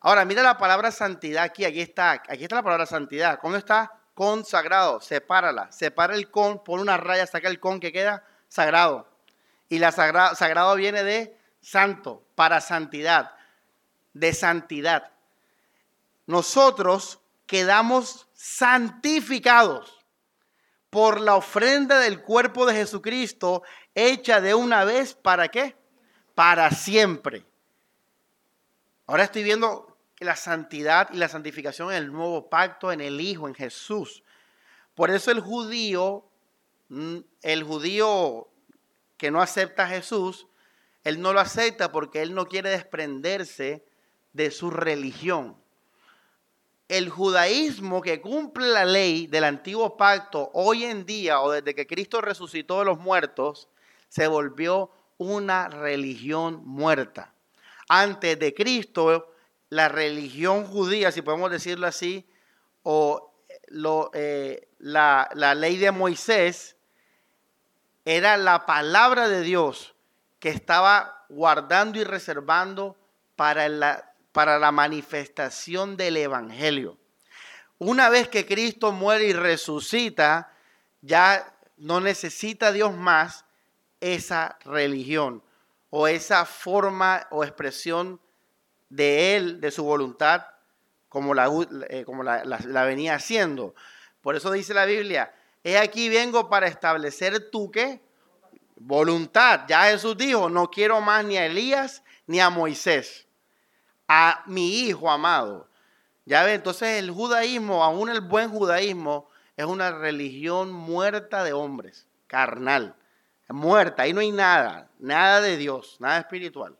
[0.00, 3.38] Ahora, mira la palabra santidad aquí, aquí está, aquí está la palabra santidad.
[3.40, 3.92] ¿Cómo está?
[4.14, 9.08] Consagrado, sepárala, separa el con, pon una raya, saca el con que queda sagrado.
[9.68, 13.32] Y la sagrado, sagrado viene de santo, para santidad,
[14.12, 15.12] de santidad.
[16.26, 20.01] Nosotros quedamos santificados
[20.92, 23.62] por la ofrenda del cuerpo de Jesucristo
[23.94, 25.74] hecha de una vez, ¿para qué?
[26.34, 27.46] Para siempre.
[29.06, 33.48] Ahora estoy viendo la santidad y la santificación en el nuevo pacto, en el Hijo,
[33.48, 34.22] en Jesús.
[34.94, 36.26] Por eso el judío,
[36.90, 38.50] mm, el judío
[39.16, 40.46] que no acepta a Jesús,
[41.04, 43.82] él no lo acepta porque él no quiere desprenderse
[44.34, 45.56] de su religión.
[46.92, 51.86] El judaísmo que cumple la ley del antiguo pacto hoy en día o desde que
[51.86, 53.70] Cristo resucitó de los muertos,
[54.10, 57.32] se volvió una religión muerta.
[57.88, 59.32] Antes de Cristo,
[59.70, 62.28] la religión judía, si podemos decirlo así,
[62.82, 63.32] o
[64.12, 66.76] eh, la, ley de Moisés,
[68.04, 69.94] era la palabra de Dios
[70.40, 72.98] que estaba guardando y reservando
[73.34, 76.98] para la, para la manifestación del Evangelio.
[77.78, 80.52] Una vez que Cristo muere y resucita,
[81.00, 83.44] ya no necesita Dios más
[84.00, 85.42] esa religión
[85.90, 88.20] o esa forma o expresión
[88.88, 90.46] de Él, de su voluntad,
[91.08, 91.50] como la,
[91.90, 92.04] eh,
[92.86, 93.74] venía haciendo.
[94.22, 98.00] Por eso dice la Biblia, he aquí vengo para establecer tu qué?
[98.76, 99.62] Voluntad.
[99.68, 103.26] Ya Jesús dijo, no quiero más ni a Elías ni a Moisés,
[104.08, 105.68] a mi hijo amado.
[106.24, 112.06] Ya ve, entonces el judaísmo, aún el buen judaísmo, es una religión muerta de hombres,
[112.26, 112.96] carnal
[113.52, 116.76] muerta, ahí no hay nada, nada de Dios, nada espiritual.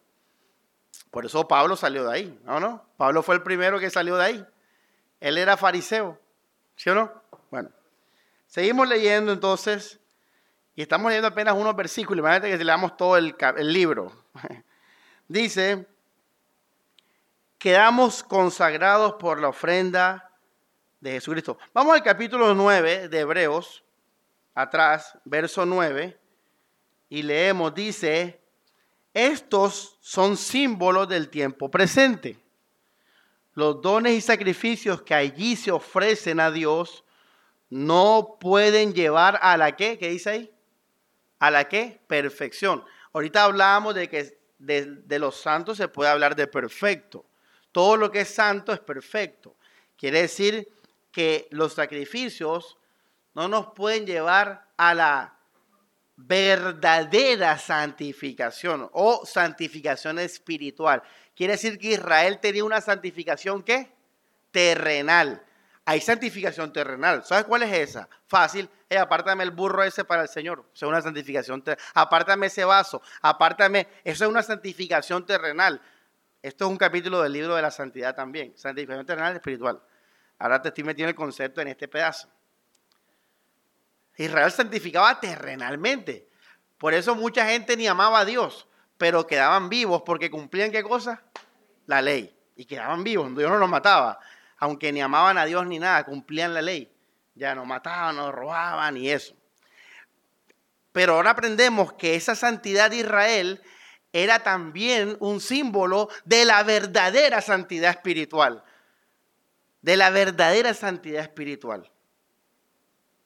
[1.11, 2.59] Por eso Pablo salió de ahí, ¿no?
[2.59, 2.85] no?
[2.97, 4.47] Pablo fue el primero que salió de ahí.
[5.21, 6.19] Él era fariseo,
[6.77, 7.13] ¿sí o no?
[7.51, 7.71] Bueno,
[8.47, 10.01] seguimos leyendo entonces,
[10.75, 14.13] y estamos leyendo apenas unos versículos, imagínate que leamos todo el, el libro.
[15.29, 15.87] Dice,
[17.63, 20.33] quedamos consagrados por la ofrenda
[20.99, 21.59] de Jesucristo.
[21.73, 23.85] Vamos al capítulo 9 de Hebreos,
[24.53, 26.19] atrás, verso 9
[27.09, 28.41] y leemos, dice,
[29.15, 32.37] estos son símbolos del tiempo presente.
[33.55, 37.05] Los dones y sacrificios que allí se ofrecen a Dios
[37.71, 40.51] no pueden llevar a la qué, ¿qué dice ahí?
[41.39, 42.01] ¿A la qué?
[42.09, 42.85] Perfección.
[43.13, 47.25] Ahorita hablábamos de que de, de los santos se puede hablar de perfecto.
[47.73, 49.57] Todo lo que es santo es perfecto.
[49.97, 50.69] Quiere decir
[51.11, 52.79] que los sacrificios
[53.35, 55.37] no nos pueden llevar a la
[56.17, 61.03] verdadera santificación o santificación espiritual.
[61.35, 63.91] Quiere decir que Israel tenía una santificación ¿qué?
[64.51, 65.43] terrenal.
[65.85, 67.25] Hay santificación terrenal.
[67.25, 68.09] ¿Sabes cuál es esa?
[68.27, 68.69] Fácil.
[68.97, 70.65] Apártame el burro ese para el Señor.
[70.75, 71.85] Eso es una santificación terrenal.
[71.95, 73.03] Apártame ese vaso.
[73.21, 73.89] Apártame.
[74.05, 75.81] Eso es una santificación terrenal.
[76.43, 78.53] Esto es un capítulo del libro de la santidad también.
[78.57, 79.81] Santificación terrenal espiritual.
[80.41, 82.29] Ahora te estoy metiendo el concepto en este pedazo.
[84.17, 86.29] Israel santificaba terrenalmente.
[86.79, 88.67] Por eso mucha gente ni amaba a Dios,
[88.99, 91.23] pero quedaban vivos porque cumplían qué cosa?
[91.87, 92.37] La ley.
[92.57, 94.19] Y quedaban vivos, Dios no los mataba.
[94.59, 96.93] Aunque ni amaban a Dios ni nada, cumplían la ley.
[97.37, 99.35] Ya no mataban, no robaban y eso.
[100.91, 103.63] Pero ahora aprendemos que esa santidad de Israel
[104.13, 108.63] era también un símbolo de la verdadera santidad espiritual.
[109.81, 111.91] De la verdadera santidad espiritual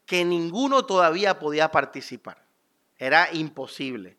[0.06, 2.46] que ninguno todavía podía participar.
[2.96, 4.16] Era imposible,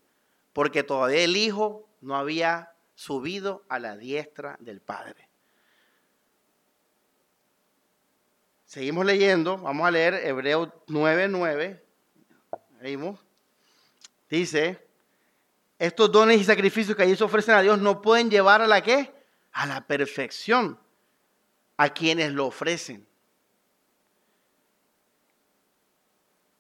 [0.54, 5.28] porque todavía el Hijo no había subido a la diestra del Padre.
[8.66, 11.82] Seguimos leyendo, vamos a leer Hebreos 9:9.
[12.82, 13.20] Leímos.
[14.30, 14.86] Dice,
[15.80, 18.82] estos dones y sacrificios que allí se ofrecen a Dios no pueden llevar a la
[18.82, 19.14] qué?
[19.52, 20.80] A la perfección
[21.78, 23.08] a quienes lo ofrecen.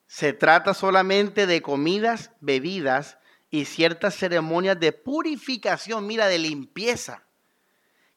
[0.05, 3.17] Se trata solamente de comidas, bebidas
[3.49, 7.23] y ciertas ceremonias de purificación, mira, de limpieza,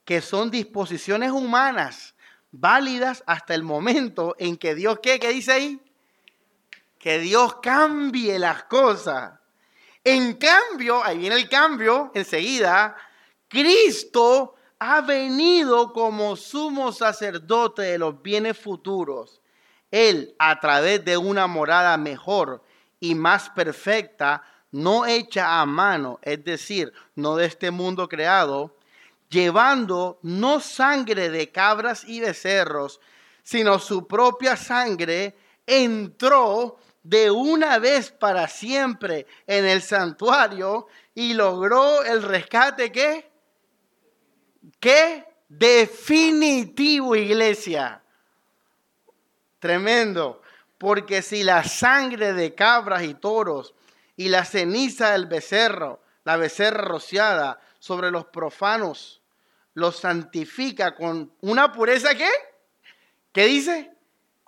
[0.04, 2.14] que son disposiciones humanas
[2.52, 5.18] válidas hasta el momento en que Dios, ¿qué?
[5.18, 5.82] ¿Qué dice ahí?
[6.98, 9.39] Que Dios cambie las cosas.
[10.04, 12.96] En cambio, ahí viene el cambio enseguida,
[13.48, 19.40] Cristo ha venido como sumo sacerdote de los bienes futuros.
[19.90, 22.62] Él, a través de una morada mejor
[22.98, 28.76] y más perfecta, no hecha a mano, es decir, no de este mundo creado,
[29.28, 33.00] llevando no sangre de cabras y becerros,
[33.42, 35.36] sino su propia sangre,
[35.66, 43.30] entró de una vez para siempre en el santuario y logró el rescate que,
[44.78, 48.02] que definitivo, iglesia.
[49.58, 50.42] Tremendo.
[50.78, 53.74] Porque si la sangre de cabras y toros
[54.16, 59.20] y la ceniza del becerro, la becerra rociada sobre los profanos,
[59.74, 62.28] los santifica con una pureza que,
[63.32, 63.92] ¿qué dice?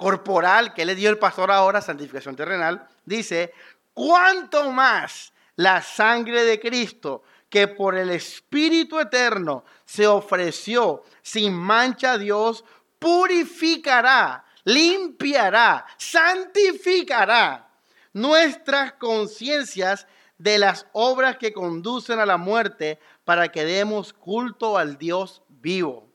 [0.03, 3.55] Corporal, que le dio el pastor ahora, santificación terrenal, dice,
[3.95, 12.13] ¿cuánto más la sangre de Cristo, que por el Espíritu Eterno se ofreció sin mancha
[12.13, 12.65] a Dios,
[12.99, 17.69] purificará limpiará, santificará
[18.13, 20.07] nuestras conciencias
[20.39, 26.09] de las obras que conducen a la muerte para que demos culto al Dios vivo.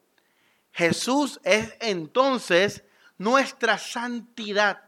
[0.72, 2.84] Jesús es entonces
[3.18, 4.84] nuestra santidad.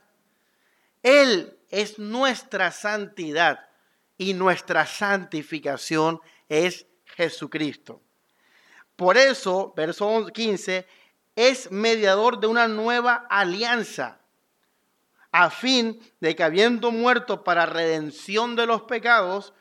[1.03, 3.67] Él es nuestra santidad
[4.17, 8.01] y nuestra santificación es Jesucristo.
[8.95, 10.85] Por eso, verso 15,
[11.35, 14.19] es mediador de una nueva alianza,
[15.31, 19.53] a fin de que habiendo muerto para redención de los pecados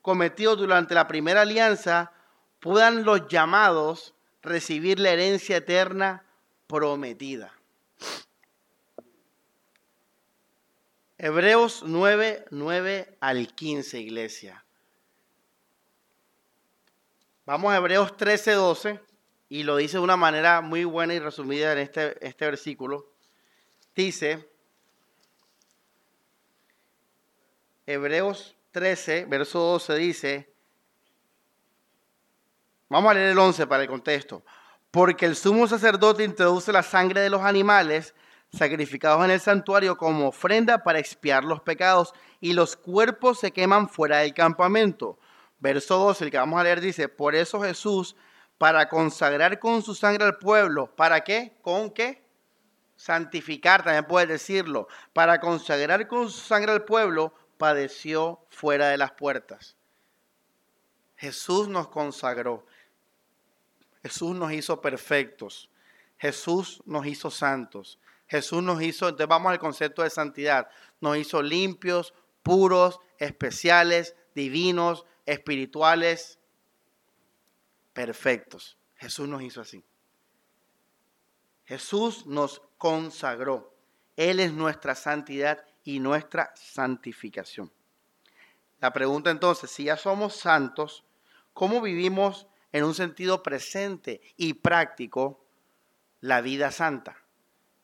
[0.00, 2.12] cometidos durante la primera alianza,
[2.60, 6.24] puedan los llamados recibir la herencia eterna
[6.66, 7.53] prometida.
[11.24, 14.62] Hebreos 9, 9 al 15, iglesia.
[17.46, 19.00] Vamos a Hebreos 13, 12
[19.48, 23.10] y lo dice de una manera muy buena y resumida en este, este versículo.
[23.96, 24.50] Dice,
[27.86, 30.52] Hebreos 13, verso 12 dice,
[32.90, 34.44] vamos a leer el 11 para el contexto,
[34.90, 38.14] porque el sumo sacerdote introduce la sangre de los animales
[38.54, 43.88] sacrificados en el santuario como ofrenda para expiar los pecados y los cuerpos se queman
[43.88, 45.18] fuera del campamento.
[45.58, 48.16] Verso 12, el que vamos a leer dice, por eso Jesús
[48.58, 50.94] para consagrar con su sangre al pueblo.
[50.94, 51.56] ¿Para qué?
[51.62, 52.22] ¿Con qué?
[52.96, 54.88] Santificar, también puedes decirlo.
[55.12, 59.76] Para consagrar con su sangre al pueblo, padeció fuera de las puertas.
[61.16, 62.66] Jesús nos consagró.
[64.02, 65.70] Jesús nos hizo perfectos.
[66.18, 67.98] Jesús nos hizo santos.
[68.26, 70.68] Jesús nos hizo, entonces vamos al concepto de santidad,
[71.00, 76.38] nos hizo limpios, puros, especiales, divinos, espirituales,
[77.92, 78.76] perfectos.
[78.96, 79.84] Jesús nos hizo así.
[81.64, 83.74] Jesús nos consagró.
[84.16, 87.72] Él es nuestra santidad y nuestra santificación.
[88.80, 91.04] La pregunta entonces, si ya somos santos,
[91.52, 95.44] ¿cómo vivimos en un sentido presente y práctico
[96.20, 97.23] la vida santa?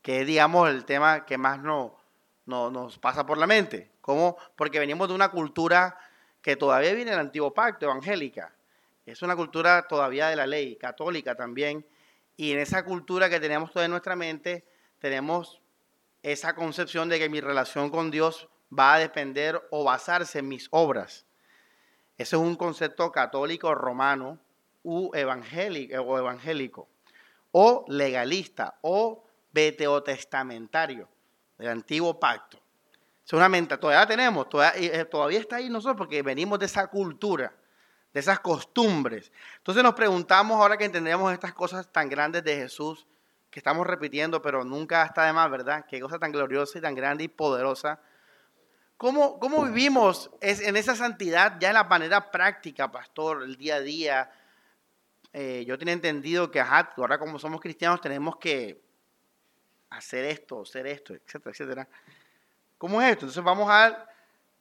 [0.03, 2.01] Que es, digamos, el tema que más no,
[2.46, 3.90] nos pasa por la mente.
[4.01, 4.36] ¿Cómo?
[4.57, 5.98] Porque venimos de una cultura
[6.42, 8.55] que todavía viene del antiguo pacto, evangélica.
[9.07, 11.86] Es una cultura todavía de la ley, católica también.
[12.36, 14.64] Y en esa cultura que tenemos toda en nuestra mente,
[14.98, 15.61] tenemos
[16.22, 20.68] esa concepción de que mi relación con Dios va a depender o basarse en mis
[20.70, 21.26] obras.
[22.16, 24.38] Ese es un concepto católico romano
[24.82, 26.88] u evangélico, o evangélico,
[27.53, 31.09] o legalista, o veteotestamentario,
[31.59, 32.61] del antiguo pacto.
[33.26, 36.88] Es una mente, todavía tenemos, todavía, eh, todavía está ahí nosotros porque venimos de esa
[36.88, 37.53] cultura,
[38.12, 39.30] de esas costumbres.
[39.59, 43.07] Entonces nos preguntamos ahora que entendemos estas cosas tan grandes de Jesús,
[43.51, 45.84] que estamos repitiendo, pero nunca está de más, ¿verdad?
[45.88, 48.01] Qué cosa tan gloriosa y tan grande y poderosa.
[48.96, 53.80] ¿Cómo, cómo vivimos en esa santidad ya en la manera práctica, pastor, el día a
[53.80, 54.30] día?
[55.32, 58.82] Eh, yo tenía entendido que, ahora como somos cristianos tenemos que
[59.91, 61.88] hacer esto, hacer esto, etcétera, etcétera.
[62.78, 63.26] ¿Cómo es esto?
[63.26, 64.07] Entonces vamos a,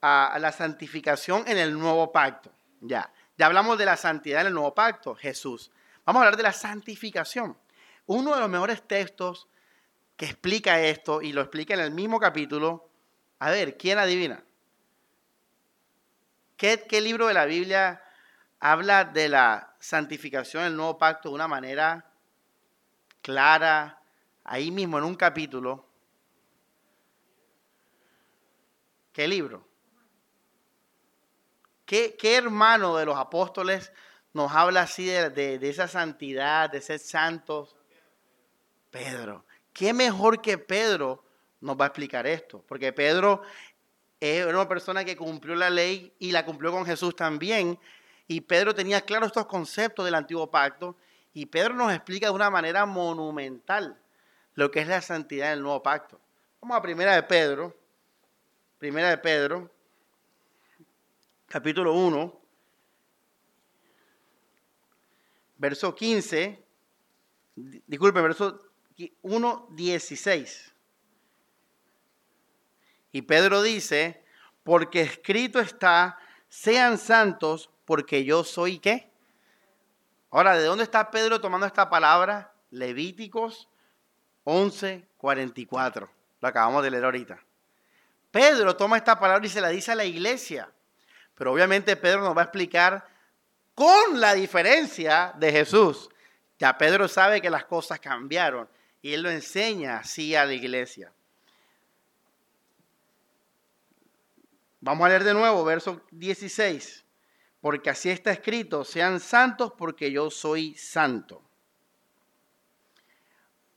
[0.02, 2.52] a la santificación en el nuevo pacto.
[2.82, 5.72] Ya, ya hablamos de la santidad en el nuevo pacto, Jesús.
[6.06, 7.58] Vamos a hablar de la santificación.
[8.08, 9.48] Uno de los mejores textos
[10.18, 12.90] que explica esto, y lo explica en el mismo capítulo,
[13.40, 14.44] a ver, ¿quién adivina?
[16.58, 18.04] ¿Qué, qué libro de la Biblia
[18.60, 22.06] habla de la santificación del nuevo pacto de una manera
[23.22, 23.99] clara,
[24.50, 25.86] ahí mismo en un capítulo?
[29.14, 29.64] ¿Qué libro?
[31.86, 33.92] ¿Qué, hermano de los apóstoles
[34.34, 37.76] nos habla así de, esa santidad, de ser santos?
[38.90, 39.46] Pedro.
[39.72, 41.24] ¿Qué mejor que Pedro
[41.62, 42.64] nos va a explicar esto?
[42.68, 43.44] Porque Pedro
[44.20, 47.78] es una persona que cumplió la ley y la cumplió con Jesús también.
[48.28, 50.96] Y Pedro tenía claro estos conceptos del antiguo pacto.
[51.34, 54.00] Y Pedro nos explica de una manera monumental
[54.60, 56.20] lo que es la santidad del nuevo pacto.
[56.60, 57.74] Vamos a primera de Pedro.
[58.78, 59.72] Primera de Pedro,
[61.48, 62.42] capítulo 1,
[65.58, 66.62] verso 15.
[67.56, 68.62] Disculpe, verso
[68.98, 70.74] 1.16.
[73.14, 74.26] Y Pedro dice,
[74.64, 76.18] porque escrito está,
[76.50, 79.10] sean santos porque yo soy qué.
[80.32, 82.54] Ahora, ¿de dónde está Pedro tomando esta palabra?
[82.72, 83.70] Levíticos
[84.46, 86.10] 11.44.
[86.42, 87.40] Lo acabamos de leer ahorita.
[88.32, 90.70] Pedro toma esta palabra y se la dice a la iglesia.
[91.36, 93.08] Pero obviamente Pedro nos va a explicar
[93.74, 96.10] con la diferencia de Jesús.
[96.58, 98.70] Ya Pedro sabe que las cosas cambiaron
[99.02, 101.12] y él lo enseña así a la iglesia.
[104.82, 107.06] Vamos a leer de nuevo, verso 16.
[107.62, 111.42] Porque así está escrito, sean santos porque yo soy santo.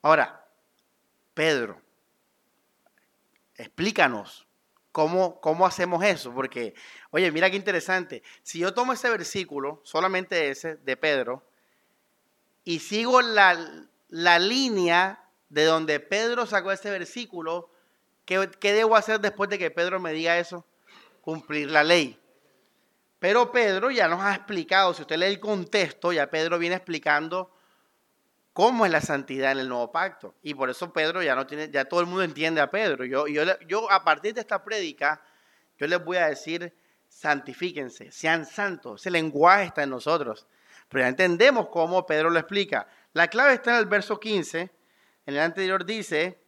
[0.02, 0.41] Ahora,
[1.34, 1.80] Pedro,
[3.56, 4.46] explícanos
[4.92, 6.32] cómo, cómo hacemos eso.
[6.32, 6.74] Porque,
[7.10, 8.22] oye, mira qué interesante.
[8.42, 11.46] Si yo tomo ese versículo, solamente ese de Pedro,
[12.64, 13.58] y sigo la,
[14.08, 17.70] la línea de donde Pedro sacó este versículo,
[18.24, 20.64] ¿qué, debo hacer después de que Pedro me diga eso?
[21.20, 22.18] Cumplir la ley.
[23.18, 27.54] Pero Pedro ya nos ha explicado, si usted lee el contexto, ya Pedro viene explicando
[28.52, 30.34] cómo es la santidad en el nuevo pacto.
[30.42, 33.04] Y por eso Pedro ya no tiene, ya todo el mundo entiende a Pedro.
[33.04, 35.22] Yo, yo, yo a partir de esta prédica,
[35.78, 36.72] yo les voy a decir,
[37.08, 39.00] santifíquense, sean santos.
[39.02, 40.46] Ese lenguaje está en nosotros.
[40.88, 42.86] Pero ya entendemos cómo Pedro lo explica.
[43.14, 44.60] La clave está en el verso 15.
[44.60, 46.38] En el anterior dice,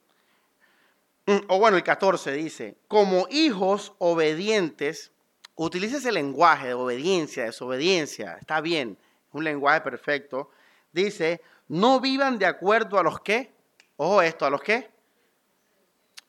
[1.26, 5.12] mm, o bueno, el 14 dice, como hijos obedientes,
[5.54, 8.98] utiliza ese lenguaje de obediencia, desobediencia, está bien,
[9.32, 10.50] un lenguaje perfecto.
[10.92, 13.52] Dice, no vivan de acuerdo a los que,
[13.96, 14.90] ojo esto, a los que.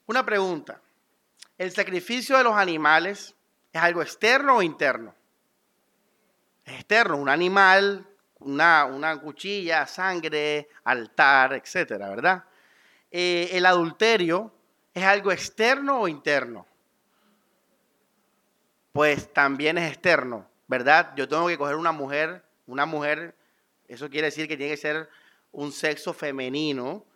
[0.06, 0.80] Una pregunta,
[1.58, 3.34] ¿el sacrificio de los animales
[3.72, 5.14] es algo externo o interno?
[6.64, 8.06] Es externo, un animal
[8.40, 12.44] una, cuchilla, sangre, altar, etcétera, ¿verdad?
[13.10, 14.52] Eh, el adulterio
[14.94, 16.66] es algo externo o interno.
[18.92, 21.12] Pues también es externo, ¿verdad?
[21.16, 23.34] Yo tengo que coger una mujer, una mujer,
[23.88, 25.08] eso quiere decir que tiene que ser
[25.56, 27.06] un sexo femenino,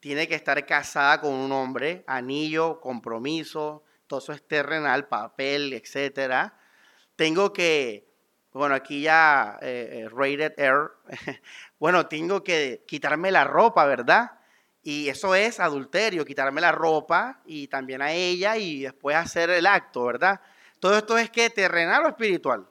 [0.00, 6.58] tiene que estar casada con un hombre, anillo, compromiso, todo eso es terrenal, papel, etcétera.
[7.14, 8.12] Tengo que,
[8.52, 10.90] bueno, aquí ya eh, eh, rated air,
[11.78, 14.32] bueno, tengo que quitarme la ropa, ¿verdad?
[14.82, 19.66] Y eso es adulterio, quitarme la ropa y también a ella y después hacer el
[19.66, 20.40] acto, ¿verdad?
[20.80, 22.66] Todo esto es que terrenal o espiritual.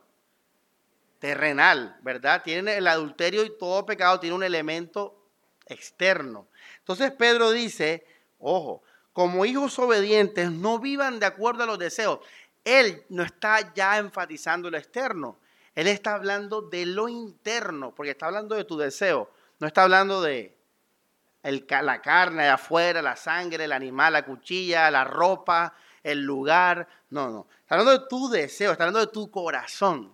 [1.23, 2.43] Terrenal, ¿verdad?
[2.43, 5.29] Tiene el adulterio y todo pecado tiene un elemento
[5.65, 6.49] externo.
[6.79, 8.05] Entonces Pedro dice,
[8.39, 12.19] ojo, como hijos obedientes no vivan de acuerdo a los deseos.
[12.65, 15.39] Él no está ya enfatizando lo externo,
[15.75, 20.21] él está hablando de lo interno, porque está hablando de tu deseo, no está hablando
[20.21, 20.57] de
[21.41, 26.85] la carne de afuera, la sangre, el animal, la cuchilla, la ropa, el lugar.
[27.11, 27.47] No, no.
[27.61, 30.13] Está hablando de tu deseo, está hablando de tu corazón.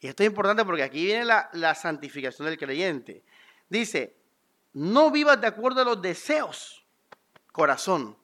[0.00, 3.24] Y esto es importante porque aquí viene la, santificación del creyente.
[3.68, 4.16] Dice,
[4.72, 6.84] no vivas de acuerdo a los deseos,
[7.52, 8.16] corazón.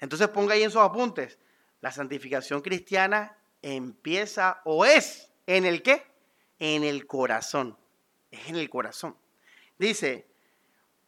[0.00, 1.38] Entonces ponga ahí en sus apuntes,
[1.80, 6.04] la santificación cristiana empieza o es en el qué?
[6.58, 7.76] En el corazón.
[8.30, 9.16] Es en el corazón.
[9.78, 10.26] Dice,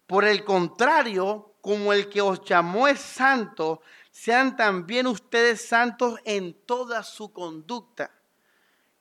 [0.07, 6.55] por el contrario, como el que os llamó es santo, sean también ustedes santos en
[6.67, 8.13] toda su conducta.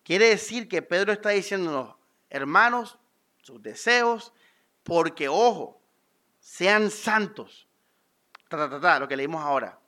[0.03, 1.95] Quiere decir que Pedro está diciéndonos,
[2.29, 2.97] hermanos,
[3.41, 4.33] sus deseos,
[4.83, 5.81] porque ojo,
[6.39, 7.67] sean santos.
[8.49, 9.79] lo que leímos ahora.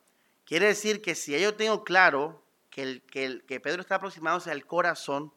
[0.46, 4.66] Quiere decir que si yo tengo claro que, el, que, que Pedro está aproximándose al
[4.66, 5.34] corazón,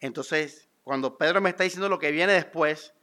[0.00, 2.94] entonces cuando Pedro me está diciendo lo que viene después,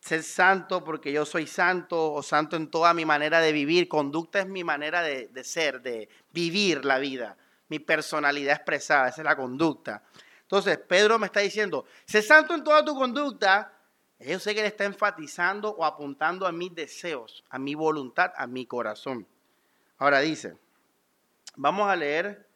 [0.00, 3.88] ser santo porque yo soy santo o santo en toda mi manera de vivir.
[3.88, 7.36] Conducta es mi manera de, ser, de vivir la vida,
[7.68, 10.02] mi personalidad expresada, esa es la conducta.
[10.42, 13.72] Entonces, Pedro me está diciendo, sé santo en toda tu conducta.
[14.18, 18.46] Yo sé que él está enfatizando o apuntando a mis deseos, a mi voluntad, a
[18.46, 19.26] mi corazón.
[19.98, 20.56] Ahora dice,
[21.56, 22.46] vamos a leer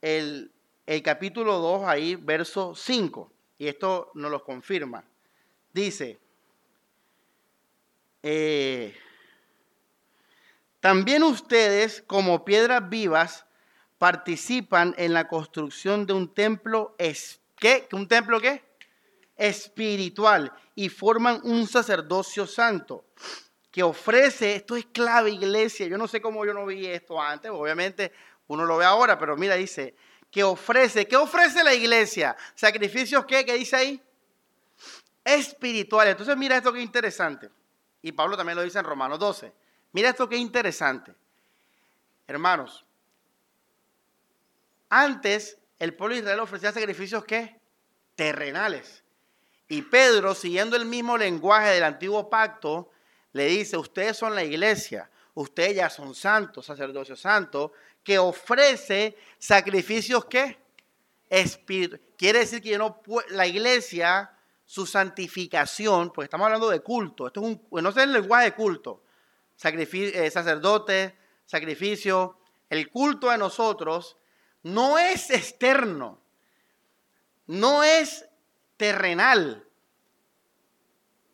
[0.00, 0.52] el,
[0.86, 5.04] el capítulo 2, ahí, verso 5, y esto nos lo confirma.
[5.72, 6.18] Dice,
[8.22, 8.94] eh,
[10.80, 13.46] también ustedes, como piedras vivas,
[14.00, 16.96] participan en la construcción de un templo,
[17.58, 17.86] ¿qué?
[17.92, 18.64] ¿Un templo qué?
[19.36, 23.04] Espiritual y forman un sacerdocio santo
[23.70, 27.50] que ofrece, esto es clave iglesia, yo no sé cómo yo no vi esto antes,
[27.50, 28.10] obviamente
[28.46, 29.94] uno lo ve ahora, pero mira, dice,
[30.30, 32.34] que ofrece, ¿qué ofrece la iglesia?
[32.54, 33.44] Sacrificios, ¿qué?
[33.44, 34.02] ¿Qué dice ahí?
[35.22, 36.12] Espirituales.
[36.12, 37.50] Entonces mira esto que interesante.
[38.00, 39.52] Y Pablo también lo dice en Romanos 12.
[39.92, 41.14] Mira esto que interesante.
[42.26, 42.86] Hermanos,
[44.90, 47.58] antes el pueblo de Israel ofrecía sacrificios ¿qué?
[48.14, 49.02] terrenales.
[49.68, 52.90] Y Pedro, siguiendo el mismo lenguaje del antiguo pacto,
[53.32, 57.72] le dice, ustedes son la iglesia, ustedes ya son santos, sacerdocio santo,
[58.02, 60.58] que ofrece sacrificios ¿qué?
[61.28, 61.98] Espíritu.
[62.18, 62.78] Quiere decir que
[63.30, 64.32] la iglesia
[64.70, 68.54] su santificación, pues estamos hablando de culto, esto es un, no sé el lenguaje de
[68.54, 69.02] culto,
[69.64, 72.38] eh, sacerdote, sacrificio,
[72.68, 74.16] el culto a nosotros
[74.62, 76.18] no es externo,
[77.46, 78.26] no es
[78.76, 79.66] terrenal,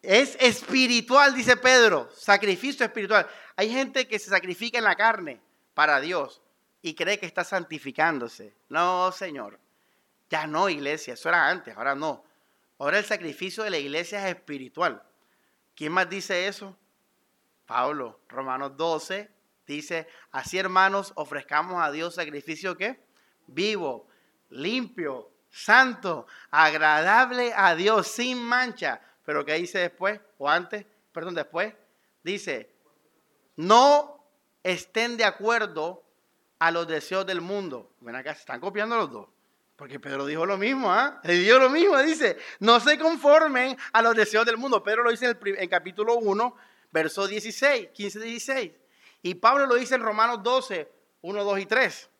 [0.02, 3.26] es espiritual, dice Pedro, sacrificio espiritual.
[3.56, 5.40] Hay gente que se sacrifica en la carne
[5.74, 6.40] para Dios
[6.80, 8.54] y cree que está santificándose.
[8.68, 9.58] No, Señor,
[10.30, 12.24] ya no, iglesia, eso era antes, ahora no.
[12.78, 15.02] Ahora el sacrificio de la iglesia es espiritual.
[15.74, 16.76] ¿Quién más dice eso?
[17.66, 19.28] Pablo, Romanos 12,
[19.66, 23.05] dice, así hermanos, ofrezcamos a Dios sacrificio que
[23.46, 24.08] vivo,
[24.50, 29.00] limpio, santo, agradable a Dios, sin mancha.
[29.24, 30.20] Pero ¿qué dice después?
[30.38, 31.74] O antes, perdón, después,
[32.22, 32.70] dice,
[33.56, 34.24] no
[34.62, 36.04] estén de acuerdo
[36.58, 37.92] a los deseos del mundo.
[38.00, 39.28] Ven acá, se están copiando los dos.
[39.76, 41.20] Porque Pedro dijo lo mismo, ¿ah?
[41.22, 41.32] ¿eh?
[41.32, 44.82] dijo lo mismo, dice, no se conformen a los deseos del mundo.
[44.82, 46.56] Pedro lo dice en, el, capítulo 1,
[46.90, 48.72] verso 16, 15, 16.
[49.22, 50.90] Y Pablo lo dice en Romanos 12,
[51.20, 52.10] 1, 2 y 3.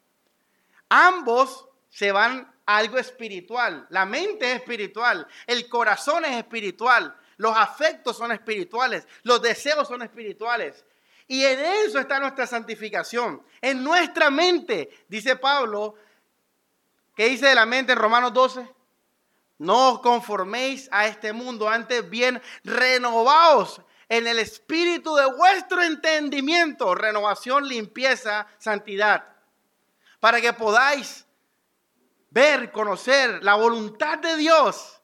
[0.89, 3.87] Ambos se van a algo espiritual.
[3.91, 10.03] La mente es espiritual, el corazón es espiritual, los afectos son espirituales, los deseos son
[10.03, 10.85] espirituales.
[11.29, 13.43] Y en eso está nuestra santificación.
[13.61, 15.97] En nuestra mente, dice Pablo,
[17.17, 18.69] ¿Qué dice de la mente en Romanos 12?
[19.59, 23.81] No os conforméis a este mundo, antes bien renovaos
[24.11, 29.27] en el espíritu de vuestro entendimiento, renovación, limpieza, santidad,
[30.21, 31.27] para que podáis
[32.31, 35.01] ver, conocer la voluntad de Dios.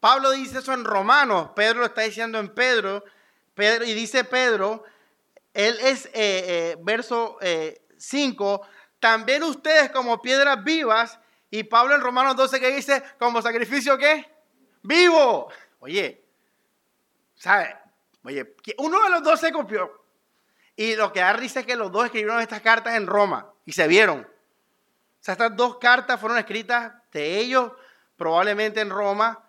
[0.00, 3.04] Pablo dice eso en Romanos, Pedro lo está diciendo en Pedro,
[3.54, 4.84] Pedro, y dice Pedro,
[5.52, 7.38] él es, eh, eh, verso
[7.96, 11.18] 5, eh, también ustedes como piedras vivas,
[11.50, 14.28] y Pablo en Romanos 12 que dice, como sacrificio qué?
[14.82, 15.48] Vivo.
[15.78, 16.24] Oye,
[17.36, 17.76] ¿sabe?
[18.24, 20.02] Oye, uno de los dos se copió.
[20.74, 23.72] Y lo que da risa es que los dos escribieron estas cartas en Roma y
[23.72, 24.28] se vieron.
[25.24, 27.72] Sea, estas dos cartas fueron escritas de ellos,
[28.14, 29.42] probablemente en Roma,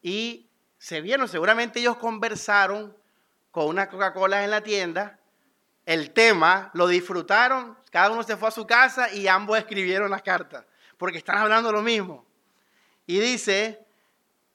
[0.00, 1.28] y se vieron.
[1.28, 2.96] Seguramente ellos conversaron
[3.50, 5.18] con una Coca-Cola en la tienda,
[5.84, 10.22] el tema, lo disfrutaron, cada uno se fue a su casa y ambos escribieron las
[10.22, 10.64] cartas,
[10.96, 12.24] porque están hablando lo mismo.
[13.04, 13.78] Y dice,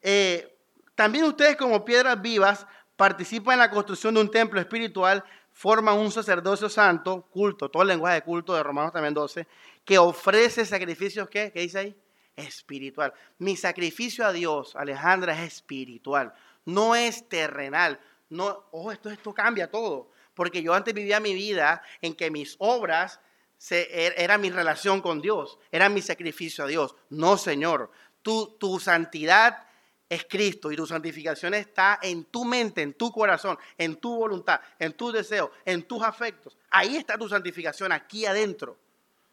[0.01, 0.57] eh,
[0.95, 2.65] también ustedes como piedras vivas
[2.95, 7.89] participan en la construcción de un templo espiritual, forman un sacerdocio santo, culto, todo el
[7.89, 9.47] lenguaje de culto de Romanos también 12,
[9.85, 11.51] que ofrece sacrificios, ¿qué?
[11.51, 11.95] ¿Qué dice ahí?
[12.35, 13.13] Espiritual.
[13.37, 16.33] Mi sacrificio a Dios, Alejandra, es espiritual,
[16.65, 17.99] no es terrenal.
[18.29, 20.11] No, ojo, esto, esto cambia todo.
[20.33, 23.19] Porque yo antes vivía mi vida en que mis obras
[23.57, 26.95] se, er, era mi relación con Dios, era mi sacrificio a Dios.
[27.09, 27.91] No, Señor.
[28.21, 29.67] Tu, tu santidad
[30.11, 34.59] es Cristo y tu santificación está en tu mente, en tu corazón, en tu voluntad,
[34.77, 36.57] en tus deseos, en tus afectos.
[36.69, 38.77] Ahí está tu santificación, aquí adentro,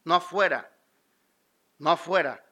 [0.09, 0.67] no afuera,
[1.79, 2.43] no afuera.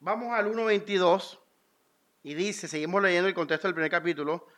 [0.00, 1.38] Vamos al 1.22
[2.22, 4.48] y dice, seguimos leyendo el contexto del primer capítulo.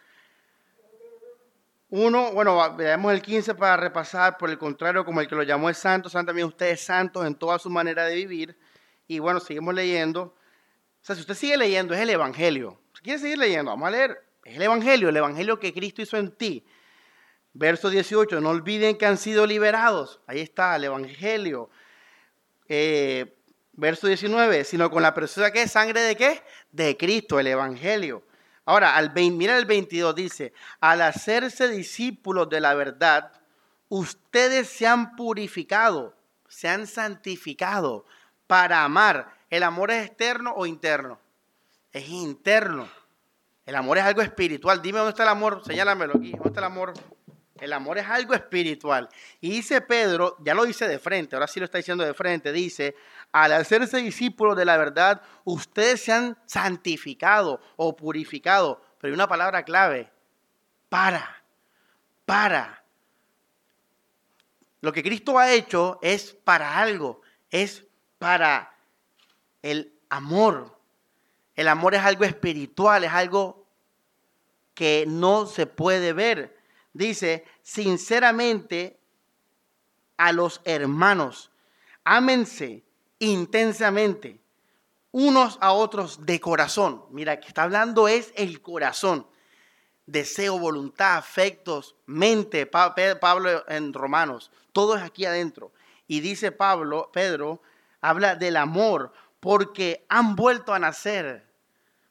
[1.90, 5.68] Uno, bueno, veamos el 15 para repasar, por el contrario, como el que lo llamó
[5.68, 8.56] es santo, sean también ustedes santos en toda su manera de vivir.
[9.08, 10.22] Y bueno, seguimos leyendo.
[10.22, 10.34] O
[11.00, 12.80] sea, si usted sigue leyendo, es el Evangelio.
[12.94, 14.22] Si quiere seguir leyendo, vamos a leer.
[14.46, 16.64] Es el Evangelio, el Evangelio que Cristo hizo en ti.
[17.52, 20.20] Verso 18, no olviden que han sido liberados.
[20.28, 21.68] Ahí está, el Evangelio.
[22.68, 23.36] Eh,
[23.72, 26.44] verso 19, sino con la preciosa que es sangre de qué?
[26.70, 28.22] De Cristo, el Evangelio.
[28.66, 33.32] Ahora, al mira el 22, dice, al hacerse discípulos de la verdad,
[33.88, 36.14] ustedes se han purificado,
[36.48, 38.06] se han santificado
[38.46, 39.34] para amar.
[39.50, 41.18] ¿El amor es externo o interno?
[41.90, 42.88] Es interno.
[43.66, 44.80] El amor es algo espiritual.
[44.80, 46.30] Dime dónde está el amor, señálamelo aquí.
[46.30, 46.94] ¿Dónde está el amor?
[47.58, 49.08] El amor es algo espiritual.
[49.40, 52.52] Y dice Pedro, ya lo dice de frente, ahora sí lo está diciendo de frente,
[52.52, 52.94] dice,
[53.32, 58.82] al hacerse discípulos de la verdad, ustedes se han santificado o purificado.
[59.00, 60.10] Pero hay una palabra clave,
[60.88, 61.42] para,
[62.24, 62.84] para.
[64.80, 67.84] Lo que Cristo ha hecho es para algo, es
[68.18, 68.76] para
[69.62, 70.75] el amor.
[71.56, 73.66] El amor es algo espiritual, es algo
[74.74, 76.56] que no se puede ver
[76.96, 78.98] dice, sinceramente
[80.16, 81.50] a los hermanos,
[82.04, 82.82] ámense
[83.18, 84.40] intensamente
[85.12, 87.04] unos a otros de corazón.
[87.10, 89.26] Mira, que está hablando es el corazón.
[90.06, 92.66] Deseo, voluntad, afectos, mente.
[92.66, 95.72] Pablo en Romanos, todo es aquí adentro.
[96.06, 97.60] Y dice Pablo, Pedro,
[98.00, 101.46] habla del amor, porque han vuelto a nacer,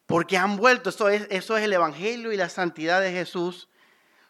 [0.05, 3.69] porque han vuelto, eso es, el Evangelio y la santidad de Jesús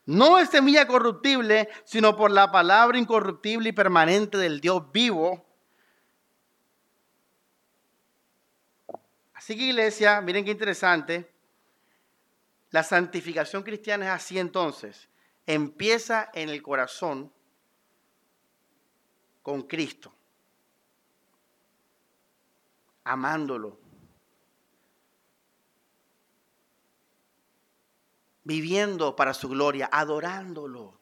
[0.05, 5.43] no es semilla corruptible, sino por la palabra incorruptible y permanente del Dios vivo.
[9.33, 11.31] Así que iglesia, miren qué interesante.
[12.69, 15.09] La santificación cristiana es así entonces.
[15.47, 17.31] Empieza en el corazón
[19.41, 20.14] con Cristo,
[23.05, 23.79] amándolo,
[28.43, 30.99] viviendo para su gloria, adorándolo,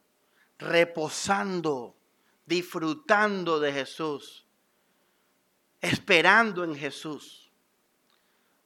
[0.60, 1.95] reposando,
[2.45, 4.45] disfrutando de Jesús,
[5.82, 7.51] esperando en Jesús.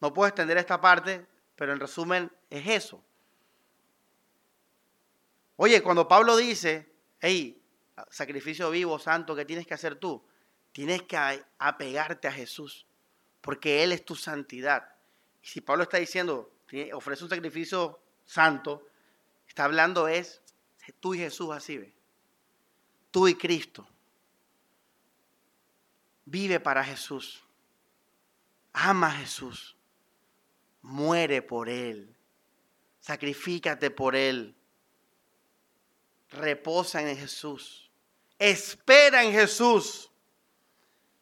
[0.02, 1.26] No puedo extender esta parte,
[1.56, 3.04] pero en resumen es eso.
[5.56, 7.64] Oye, cuando Pablo dice, hey,
[8.10, 10.24] sacrificio vivo, santo, ¿qué tienes que hacer tú?
[10.72, 11.18] Tienes que
[11.58, 12.87] apegarte a Jesús,
[13.42, 14.90] porque Él es tu santidad.
[15.42, 16.52] Y si Pablo está diciendo,
[16.94, 18.88] ofrece un sacrificio santo,
[19.48, 20.42] está hablando es
[20.94, 21.94] tú y Jesús así, ve.
[23.12, 23.88] Tú y Cristo.
[26.26, 27.44] Vive para Jesús.
[28.74, 29.76] Ama a Jesús.
[30.82, 32.16] Muere por Él.
[33.00, 34.56] Sacrifícate por Él.
[36.30, 37.90] Reposa en Jesús.
[38.38, 40.12] Espera en Jesús.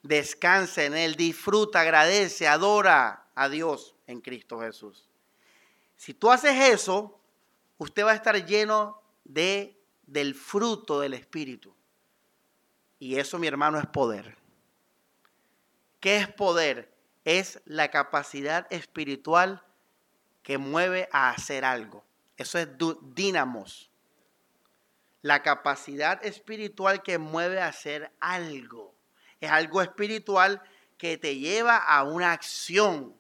[0.08, 1.16] Descansa en Él.
[1.16, 5.10] Disfruta, agradece, adora a Dios en Cristo Jesús.
[5.96, 7.20] Si tú haces eso,
[7.78, 9.78] usted va a estar lleno de,
[10.08, 11.74] del fruto del Espíritu.
[13.00, 14.38] Y eso, mi hermano, es poder.
[16.00, 16.96] ¿Qué es poder?
[17.26, 19.64] es la capacidad espiritual
[20.44, 22.06] que mueve a hacer algo.
[22.38, 22.70] Eso es
[23.02, 23.90] dinamos.
[25.24, 28.94] La capacidad espiritual que mueve a hacer algo.
[29.46, 30.62] Es algo espiritual
[30.98, 33.16] que te lleva a una acción,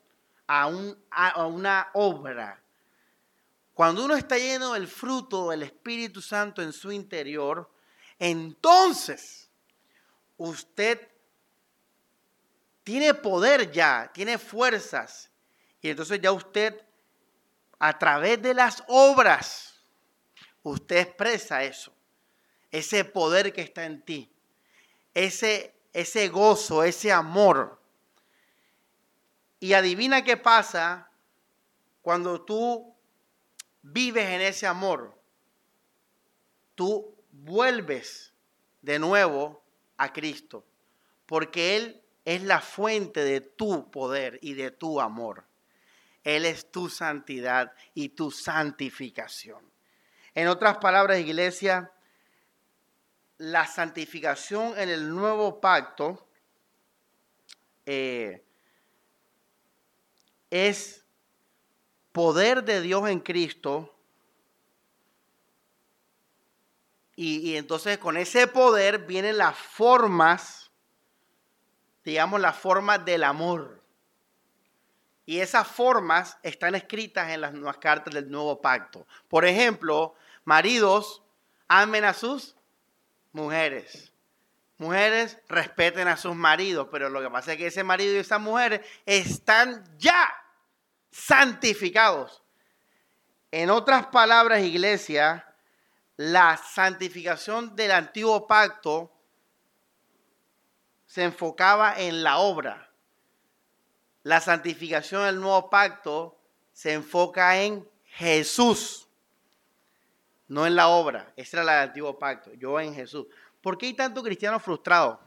[0.47, 0.71] a,
[1.11, 2.61] a una obra.
[3.73, 7.69] Cuando uno está lleno del fruto del Espíritu Santo en su interior,
[8.17, 9.49] entonces
[10.37, 11.07] usted
[12.83, 15.29] tiene poder ya, tiene fuerzas.
[15.81, 16.83] Y entonces ya usted,
[17.77, 19.83] a través de las obras,
[20.63, 21.93] usted expresa eso,
[22.71, 24.31] ese poder que está en ti,
[25.13, 27.79] ese, ese gozo, ese amor.
[29.61, 31.09] Y adivina qué pasa
[32.01, 32.93] cuando tú
[33.81, 35.17] vives en ese amor.
[36.75, 38.33] Tú vuelves
[38.81, 39.63] de nuevo
[39.95, 40.65] a Cristo,
[41.25, 45.45] porque Él es la fuente de tu poder y de tu amor.
[46.25, 49.63] Él es tu santidad y tu santificación.
[50.33, 51.89] En otras palabras, iglesia,
[53.37, 56.27] la santificación en el nuevo pacto
[57.85, 58.43] eh,
[60.49, 61.03] es
[62.11, 63.91] poder de Dios en Cristo.
[67.15, 70.65] Y, y entonces con ese poder vienen las formas
[72.05, 73.81] digamos, las formas del amor.
[75.25, 79.07] Y esas formas están escritas en las nuevas cartas del nuevo pacto.
[79.27, 80.13] Por ejemplo,
[80.45, 81.23] maridos,
[81.67, 82.55] amen a sus
[83.35, 84.13] mujeres.
[84.77, 88.41] Mujeres, respeten a sus maridos, pero lo que pasa es que ese marido y esas
[88.41, 90.33] mujeres están ya
[91.11, 92.43] santificados.
[93.51, 95.47] En otras palabras, iglesia,
[96.17, 99.11] la santificación del antiguo pacto
[101.05, 102.89] se enfocaba en la obra.
[104.23, 106.37] La santificación del nuevo pacto
[106.73, 109.04] se enfoca en Jesús,
[110.47, 111.33] no en la obra.
[111.35, 113.25] Esa era la del antiguo pacto, yo en Jesús.
[113.61, 115.19] ¿Por qué hay tanto cristiano frustrado?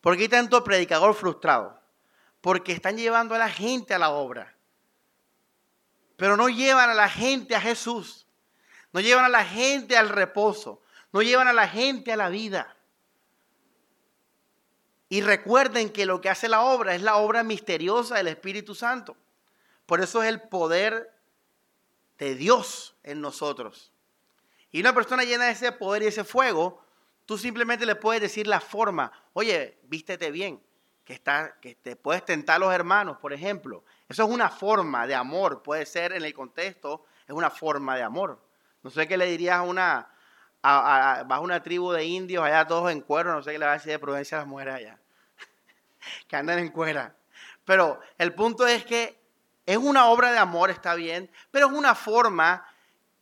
[0.00, 1.80] ¿Por qué hay tanto predicador frustrado?
[2.40, 4.54] Porque están llevando a la gente a la obra,
[6.16, 8.26] pero no llevan a la gente a Jesús,
[8.92, 12.76] no llevan a la gente al reposo, no llevan a la gente a la vida.
[15.08, 19.16] Y recuerden que lo que hace la obra es la obra misteriosa del Espíritu Santo.
[19.86, 21.14] Por eso es el poder
[22.18, 23.93] de Dios en nosotros.
[24.74, 26.84] Y una persona llena de ese poder y ese fuego,
[27.26, 30.60] tú simplemente le puedes decir la forma, oye, vístete bien,
[31.04, 33.84] que, está, que te puedes tentar los hermanos, por ejemplo.
[34.08, 38.02] Eso es una forma de amor, puede ser en el contexto, es una forma de
[38.02, 38.44] amor.
[38.82, 40.08] No sé qué le dirías a una,
[40.60, 43.70] a, a, una tribu de indios allá todos en cuero, no sé qué le va
[43.70, 44.98] a decir de prudencia a las mujeres allá,
[46.26, 47.14] que andan en cuera.
[47.64, 49.22] Pero el punto es que
[49.66, 52.66] es una obra de amor, está bien, pero es una forma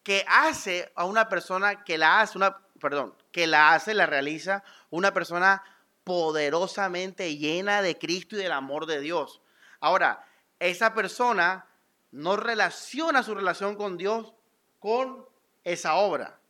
[0.03, 4.64] que hace a una persona que la hace, una, perdón, que la hace, la realiza
[4.90, 5.62] una persona
[6.05, 9.40] poderosamente llena de Cristo y del amor de Dios.
[9.80, 10.24] Ahora,
[10.59, 11.66] esa persona
[12.11, 14.34] no relaciona su relación con Dios
[14.78, 15.26] con
[15.64, 16.42] esa obra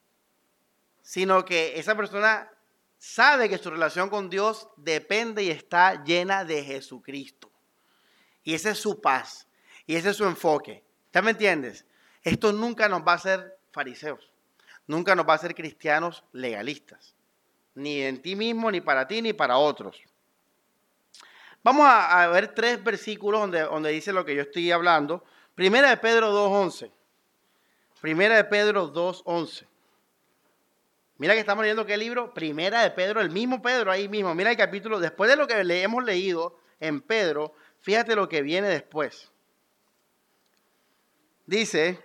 [1.03, 2.51] sino que esa persona
[2.97, 7.51] sabe que su relación con Dios depende y está llena de Jesucristo.
[8.45, 9.47] Y esa es su paz,
[9.87, 10.85] y ese es su enfoque.
[11.13, 11.85] ¿Ya me entiendes?
[12.23, 14.31] Esto nunca nos va a hacer fariseos,
[14.87, 17.15] nunca nos va a hacer cristianos legalistas,
[17.75, 20.01] ni en ti mismo, ni para ti, ni para otros.
[21.65, 25.25] Vamos a, ver tres versículos donde, donde dice lo que yo estoy hablando.
[25.55, 26.91] Primera de Pedro 2.11.
[28.01, 29.67] Primera de Pedro 2.11.
[31.19, 34.35] Mira que estamos leyendo qué libro, Primera de Pedro, el mismo Pedro ahí mismo.
[34.35, 38.43] Mira el capítulo, después de lo que le hemos leído en Pedro, fíjate lo que
[38.43, 39.31] viene después.
[41.47, 42.03] Dice,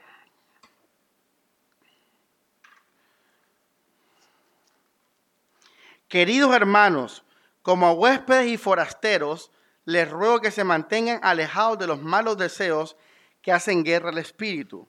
[6.08, 7.24] queridos hermanos,
[7.62, 9.52] como huéspedes y forasteros,
[9.86, 12.98] les ruego que se mantengan alejados de los malos deseos
[13.42, 14.88] que hacen guerra al espíritu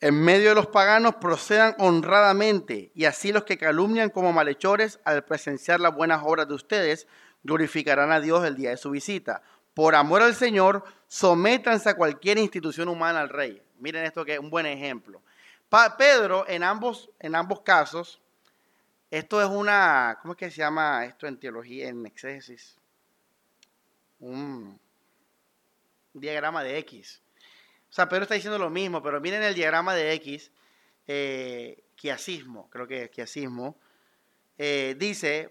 [0.00, 5.24] en medio de los paganos procedan honradamente, y así los que calumnian como malhechores al
[5.24, 7.06] presenciar las buenas obras de ustedes
[7.42, 9.42] glorificarán a Dios el día de su visita.
[9.72, 13.62] Por amor al Señor, sométanse a cualquier institución humana al rey.
[13.78, 15.22] Miren esto que es un buen ejemplo.
[15.96, 18.20] Pedro, en ambos, en ambos casos,
[19.10, 22.76] esto es una, ¿cómo es que se llama esto en teología, en exégesis?
[24.18, 24.80] Un
[26.12, 27.22] diagrama de X.
[27.88, 30.50] O sea, Pedro está diciendo lo mismo, pero miren el diagrama de X,
[31.06, 33.78] eh, quiasismo, creo que es quiasismo,
[34.58, 35.50] eh, dice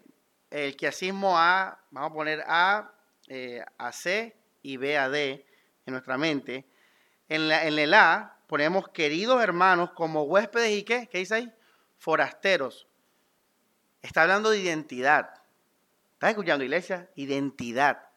[0.50, 2.94] el quiasismo A, vamos a poner A,
[3.28, 5.46] eh, AC y B a D
[5.86, 6.66] en nuestra mente.
[7.28, 11.54] En el A ponemos queridos hermanos como huéspedes y qué, ¿qué dice ahí?
[11.98, 12.88] Forasteros.
[14.06, 15.42] Está hablando de identidad.
[16.14, 17.10] ¿Estás escuchando, iglesia?
[17.16, 18.08] Identidad.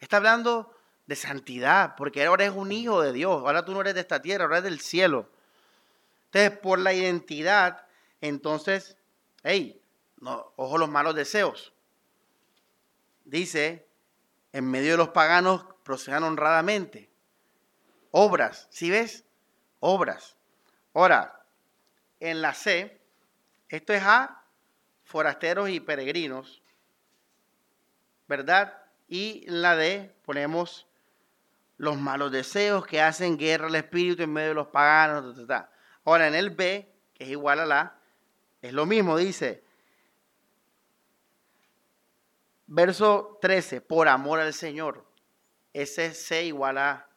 [0.00, 0.74] Está hablando
[1.04, 3.42] de santidad, porque ahora eres un hijo de Dios.
[3.42, 5.28] Ahora tú no eres de esta tierra, ahora eres del cielo.
[6.32, 7.86] Entonces, por la identidad,
[8.22, 8.96] entonces,
[9.42, 9.82] hey,
[10.18, 11.74] no, ojo los malos deseos.
[13.26, 13.86] Dice,
[14.54, 17.10] en medio de los paganos procedan honradamente.
[18.12, 19.26] Obras, ¿sí ves?
[19.80, 20.36] Obras.
[20.94, 21.44] Ahora,
[22.18, 22.98] en la C,
[23.68, 24.43] esto es a
[25.04, 26.62] forasteros y peregrinos,
[28.26, 28.82] ¿verdad?
[29.06, 30.86] Y la D ponemos
[31.76, 35.36] los malos deseos que hacen guerra al espíritu en medio de los paganos.
[36.04, 37.98] Ahora en el B, que es igual a la,
[38.62, 39.62] es lo mismo, dice,
[42.66, 45.04] verso 13, por amor al Señor.
[45.72, 47.08] Ese C igual a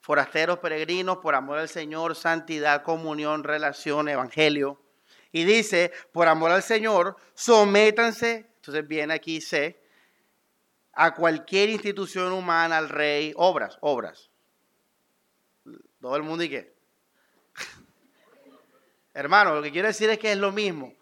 [0.00, 4.80] forasteros, peregrinos, por amor al Señor, santidad, comunión, relación, evangelio.
[5.32, 9.82] Y dice, por amor al Señor, sométanse, entonces viene aquí C,
[10.92, 14.30] a cualquier institución humana, al rey, obras, obras.
[16.00, 16.74] Todo el mundo y qué.
[19.14, 20.94] Hermano, lo que quiero decir es que es lo mismo.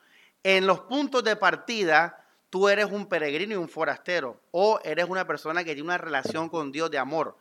[0.44, 5.26] En los puntos de partida, tú eres un peregrino y un forastero, o eres una
[5.26, 7.36] persona que tiene una relación con Dios de amor.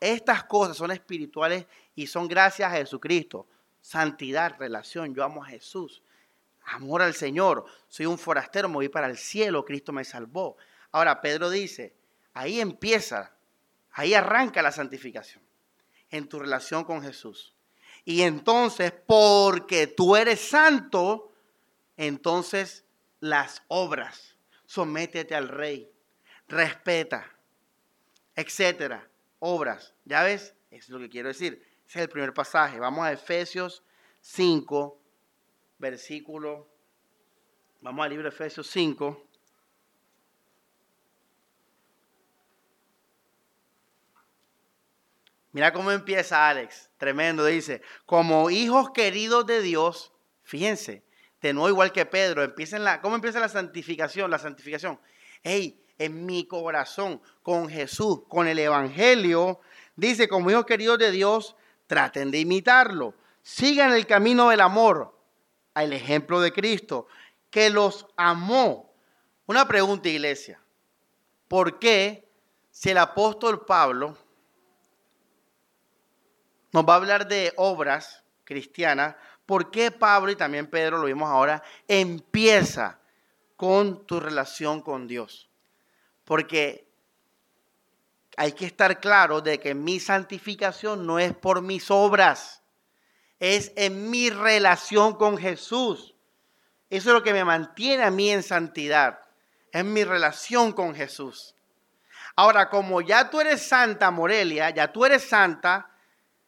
[0.00, 3.46] Estas cosas son espirituales y son gracias a Jesucristo.
[3.82, 6.02] Santidad, relación, yo amo a Jesús.
[6.64, 10.56] Amor al Señor, soy un forastero, me voy para el cielo, Cristo me salvó.
[10.92, 11.94] Ahora, Pedro dice,
[12.32, 13.34] ahí empieza,
[13.90, 15.42] ahí arranca la santificación,
[16.10, 17.54] en tu relación con Jesús.
[18.04, 21.32] Y entonces, porque tú eres santo,
[21.96, 22.84] entonces
[23.20, 25.90] las obras, sométete al rey,
[26.48, 27.30] respeta,
[28.34, 29.08] etcétera,
[29.38, 29.94] obras.
[30.04, 30.54] ¿Ya ves?
[30.70, 31.66] Es lo que quiero decir.
[31.92, 32.78] Ese es el primer pasaje.
[32.78, 33.82] Vamos a Efesios
[34.22, 34.98] 5,
[35.76, 36.66] versículo.
[37.82, 39.26] Vamos al libro de Efesios 5.
[45.52, 50.14] Mira cómo empieza Alex, tremendo, dice, como hijos queridos de Dios,
[50.44, 51.04] fíjense,
[51.42, 54.30] de nuevo igual que Pedro, empiecen la, ¿cómo empieza la santificación?
[54.30, 54.98] La santificación,
[55.42, 59.60] hey, en mi corazón, con Jesús, con el Evangelio,
[59.94, 61.54] dice, como hijos queridos de Dios,
[61.92, 63.12] traten de imitarlo,
[63.42, 65.14] sigan el camino del amor,
[65.74, 67.06] al ejemplo de Cristo,
[67.50, 68.94] que los amó.
[69.44, 70.58] Una pregunta, iglesia,
[71.48, 72.26] ¿por qué
[72.70, 74.16] si el apóstol Pablo
[76.72, 79.16] nos va a hablar de obras cristianas.
[79.44, 82.98] ¿Por qué Pablo y también Pedro, lo vimos ahora, empieza
[83.56, 85.50] con tu relación con Dios?
[86.24, 86.88] Porque
[88.36, 92.62] hay que estar claro de que mi santificación no es por mis obras,
[93.38, 96.14] es en mi relación con Jesús.
[96.88, 99.20] Eso es lo que me mantiene a mí en santidad,
[99.72, 101.54] es mi relación con Jesús.
[102.36, 105.90] Ahora, como ya tú eres santa, Morelia, ya tú eres santa,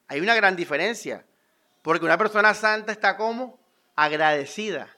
[0.09, 1.24] hay una gran diferencia,
[1.82, 3.59] porque una persona santa está como
[3.97, 4.89] agradecida.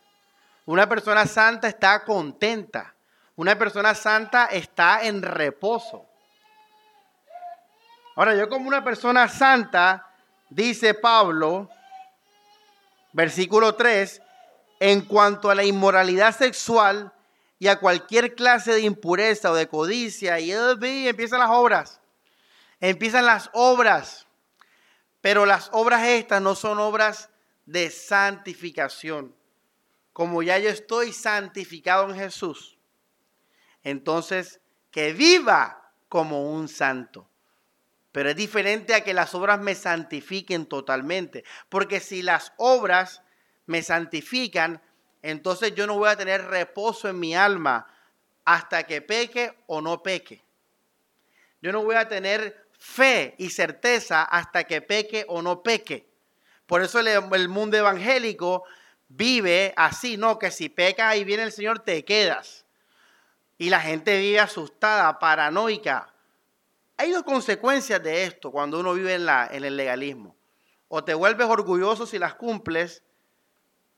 [0.65, 2.95] Una persona santa está contenta.
[3.37, 6.09] Una persona santa está en reposo.
[8.17, 10.11] Ahora, yo como una persona santa,
[10.49, 11.69] dice Pablo,
[13.13, 14.23] versículo 3,
[14.81, 17.13] en cuanto a la inmoralidad sexual
[17.59, 22.01] y a cualquier clase de impureza o de codicia, y empiezan las obras.
[22.81, 24.27] Empiezan las obras.
[25.21, 27.29] Pero las obras estas no son obras
[27.67, 29.35] de santificación.
[30.15, 32.79] Como ya yo estoy santificado en Jesús,
[33.83, 34.61] entonces
[34.91, 37.29] que viva como un santo.
[38.17, 41.45] Pero es diferente a que las obras me santifiquen totalmente.
[41.69, 43.21] Porque si las obras
[43.67, 44.81] me santifican,
[45.21, 47.87] entonces yo no voy a tener reposo en mi alma
[48.47, 50.43] hasta que peque o no peque.
[51.61, 56.09] Yo no voy a tener fe y certeza hasta que peque o no peque.
[56.65, 58.65] Por eso el, mundo evangélico
[59.09, 62.65] vive así, no, que si peca y viene el Señor te quedas.
[63.59, 66.15] Y la gente vive asustada, paranoica.
[66.99, 70.35] Hay dos consecuencias de esto cuando uno vive en, el legalismo.
[70.89, 73.03] O te vuelves orgulloso si las cumples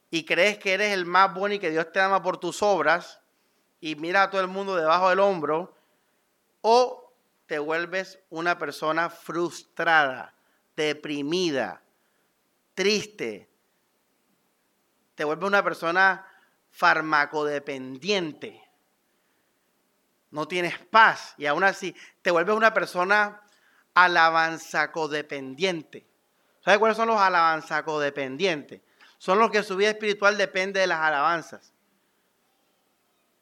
[0.09, 3.21] y crees que eres el más bueno y que Dios te ama por tus obras
[3.79, 5.75] y mira a todo el mundo debajo del hombro.
[6.61, 7.13] O
[7.45, 10.35] te vuelves una persona frustrada,
[10.75, 11.81] deprimida,
[12.73, 13.49] triste.
[15.15, 16.25] Te vuelves una persona
[16.69, 18.68] farmacodependiente.
[20.31, 23.41] No tienes paz y aún así te vuelves una persona
[23.93, 26.05] alabanza codependiente.
[26.63, 28.81] ¿Sabes cuáles son los alabanza codependientes?
[29.17, 31.73] Son los que su vida espiritual depende de las alabanzas.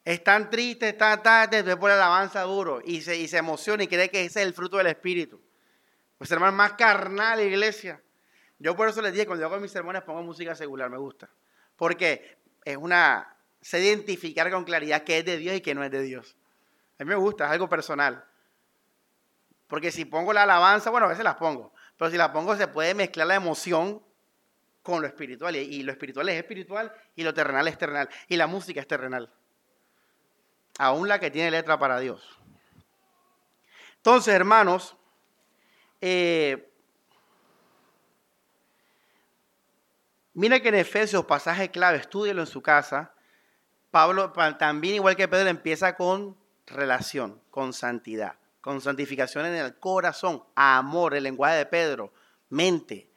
[0.03, 4.09] Están tristes, están tarde, después por alabanza duro y se, y se emociona y cree
[4.09, 5.41] que ese es el fruto del espíritu.
[6.17, 8.01] Pues hermano, más carnal, iglesia.
[8.59, 11.29] Yo por eso les dije, cuando yo hago mis sermones pongo música secular, me gusta.
[11.75, 15.91] Porque es una, sé identificar con claridad qué es de Dios y qué no es
[15.91, 16.37] de Dios.
[16.99, 18.25] A mí me gusta, es algo personal.
[19.67, 22.67] Porque si pongo la alabanza, bueno, a veces las pongo, pero si la pongo se
[22.67, 24.01] puede mezclar la emoción
[24.81, 25.55] con lo espiritual.
[25.55, 28.09] Y, lo espiritual es espiritual y lo terrenal es terrenal.
[28.29, 29.29] Y la música es terrenal.
[30.79, 32.39] Aún la que tiene letra para Dios.
[33.97, 34.95] Entonces, hermanos,
[35.99, 36.71] eh,
[40.33, 43.13] mira que en Efesios, pasaje clave, estudielo en su casa.
[43.91, 46.37] Pablo, también igual que Pedro, empieza con
[46.67, 52.13] relación, con santidad, con santificación en el corazón, amor, el lenguaje de Pedro,
[52.49, 53.09] mente,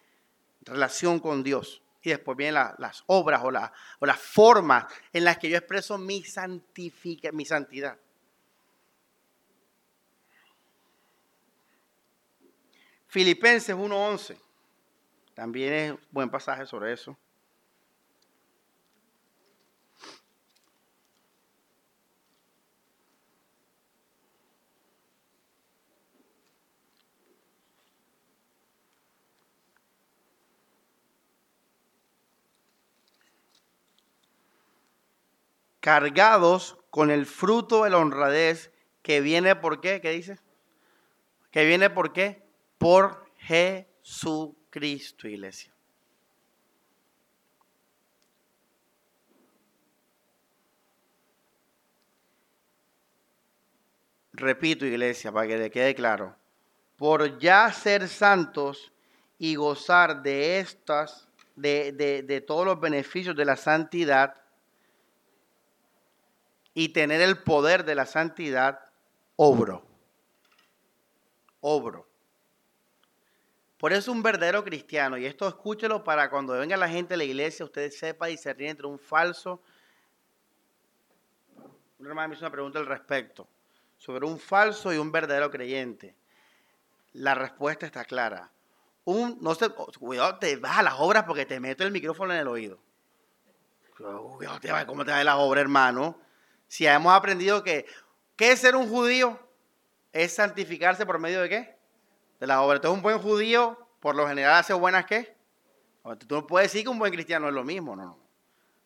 [0.62, 1.82] relación con Dios.
[2.02, 6.22] Y después vienen las obras o, o, las formas en las que yo expreso mi,
[6.22, 7.98] santifica, mi santidad.
[13.08, 14.38] Filipenses 1.11.
[15.34, 17.18] También es buen pasaje sobre eso.
[35.80, 38.70] Cargados con el fruto de la honradez
[39.02, 40.38] que viene por qué, ¿qué dice?
[41.50, 42.42] Que viene por qué?
[42.78, 45.72] Por Jesucristo, iglesia.
[54.32, 56.34] Repito, iglesia, para que le quede claro.
[56.96, 58.92] Por ya ser santos
[59.38, 64.39] y gozar de estas, de, de, de todos los beneficios de la santidad,
[66.80, 68.80] y tener el poder de la santidad,
[69.36, 69.84] obro.
[71.60, 72.08] Obro.
[73.76, 77.24] Por eso un verdadero cristiano, y esto escúchelo para cuando venga la gente a la
[77.24, 79.60] iglesia, usted sepa discernir entre un falso.
[81.98, 83.46] Una hermana me hizo una pregunta al respecto,
[83.98, 86.14] sobre un falso y un verdadero creyente.
[87.12, 88.50] La respuesta está clara.
[89.04, 92.40] Un, no sé, cuidado, te vas a las obras porque te meto el micrófono en
[92.40, 92.78] el oído.
[93.98, 94.38] Cuidado,
[94.86, 96.29] ¿cómo te va a las obras, hermano?
[96.70, 97.84] Si hemos aprendido que,
[98.36, 99.40] ¿qué es ser un judío?
[100.12, 101.76] Es santificarse por medio de qué?
[102.38, 102.76] De la obra.
[102.76, 105.36] Entonces un buen judío, por lo general, hace buenas qué?
[106.28, 108.18] Tú no puedes decir que un buen cristiano es lo mismo, no, no.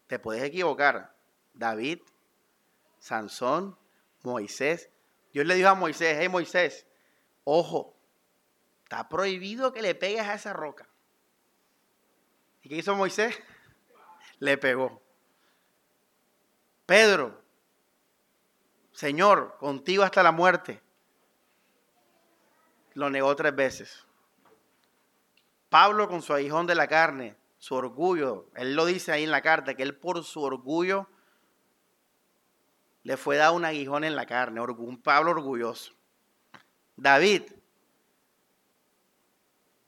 [0.07, 1.14] Te puedes equivocar.
[1.53, 1.99] David,
[3.01, 3.76] Sansón,
[4.22, 4.89] Moisés.
[5.35, 6.87] Dios le dijo a Moisés, hey Moisés,
[7.45, 7.95] ojo,
[8.85, 10.89] está prohibido que le pegues a esa roca.
[12.62, 13.39] ¿Y qué hizo Moisés?
[14.39, 15.03] Le pegó.
[16.87, 17.44] Pedro,
[18.95, 20.81] Señor, contigo hasta la muerte.
[22.95, 24.07] Lo negó tres veces.
[25.69, 29.43] Pablo con su aguijón de la carne, su orgullo, él lo dice ahí en la
[29.43, 31.09] carta, que él por su orgullo
[33.03, 35.93] le fue dado un aguijón en la carne, un Pablo orgulloso.
[36.95, 37.43] David,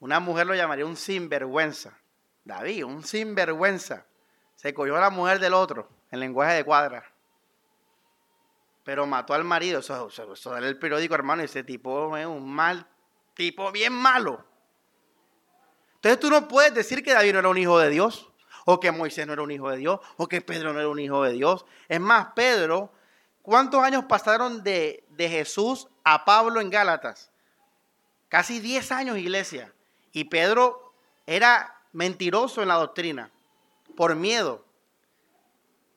[0.01, 1.97] una mujer lo llamaría un sinvergüenza.
[2.43, 4.05] David, un sinvergüenza.
[4.55, 7.16] Se cogió a la mujer del otro, en lenguaje de cuadra
[8.87, 9.81] pero mató al marido.
[9.81, 12.87] Eso, eso, era el periódico, hermano, ese tipo es un mal
[13.33, 14.45] tipo, bien malo.
[15.95, 18.31] Entonces tú no puedes decir que David no era un hijo de Dios,
[18.63, 20.99] o que Moisés no era un hijo de Dios, o que Pedro no era un
[20.99, 21.65] hijo de Dios.
[21.89, 22.89] Es más, Pedro,
[23.41, 27.29] ¿cuántos años pasaron de, de Jesús a Pablo en Gálatas?
[28.29, 29.73] Casi 10 años, iglesia.
[30.13, 30.93] Y Pedro
[31.25, 33.31] era mentiroso en la doctrina,
[33.97, 34.63] por miedo.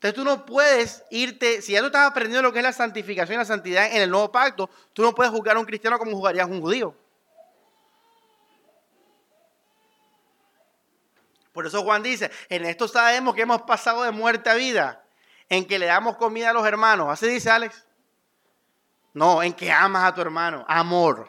[0.01, 3.35] Entonces tú no puedes irte, si ya tú estás aprendiendo lo que es la santificación
[3.35, 6.13] y la santidad en el nuevo pacto, tú no puedes juzgar a un cristiano como
[6.13, 6.95] jugarías a un judío.
[11.53, 15.05] Por eso Juan dice, en esto sabemos que hemos pasado de muerte a vida,
[15.51, 17.09] en que le damos comida a los hermanos.
[17.11, 17.85] ¿Así dice Alex?
[19.13, 21.29] No, en que amas a tu hermano, amor.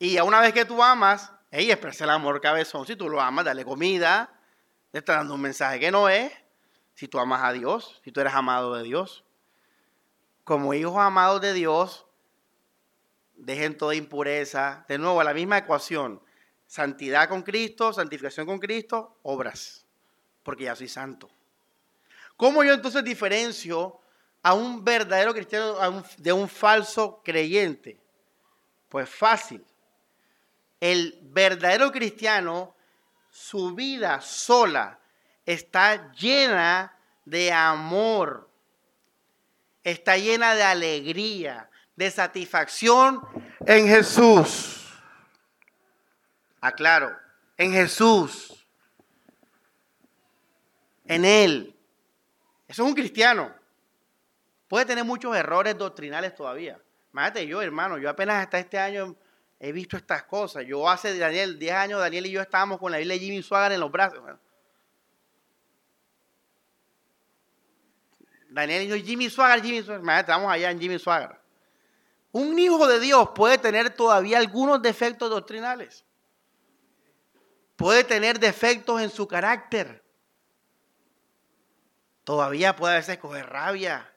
[0.00, 2.84] Y una vez que tú amas, ella expresa el amor cabezón.
[2.84, 4.28] Si tú lo amas, dale comida,
[4.90, 6.41] le está dando un mensaje que no es
[6.94, 9.24] si tú amas a Dios, si tú eres amado de Dios.
[10.44, 12.06] Como hijos amados de Dios,
[13.34, 14.84] dejen toda impureza.
[14.88, 16.22] De nuevo, la misma ecuación.
[16.66, 19.86] Santidad con Cristo, santificación con Cristo, obras.
[20.42, 21.30] Porque ya soy santo.
[22.36, 24.00] ¿Cómo yo entonces diferencio
[24.42, 28.00] a un verdadero cristiano de un falso creyente?
[28.88, 29.64] Pues fácil.
[30.80, 32.74] El verdadero cristiano,
[33.30, 34.98] su vida sola
[35.46, 38.48] está llena de amor,
[39.84, 43.20] está llena de alegría, de satisfacción
[43.66, 44.78] en Jesús.
[46.60, 47.16] Aclaro,
[47.56, 48.66] en Jesús,
[51.06, 51.76] en Él.
[52.68, 53.52] Eso es un cristiano.
[54.68, 56.80] Puede tener muchos errores doctrinales todavía.
[57.12, 59.16] Imagínate yo, hermano, yo apenas hasta este año
[59.60, 60.64] he visto estas cosas.
[60.66, 63.74] Yo hace, Daniel, 10 años, Daniel y yo estábamos con la Biblia de Jimmy Swaggart
[63.74, 64.22] en los brazos.
[68.52, 69.78] Daniel yo, Jimmy Swaggart, Jimmy.
[69.78, 71.40] Imagínate, estamos allá en Jimmy Swaggart.
[72.32, 76.04] Un hijo de Dios puede tener todavía algunos defectos doctrinales.
[77.76, 80.02] Puede tener defectos en su carácter.
[82.24, 84.14] Todavía puede a veces coger rabia,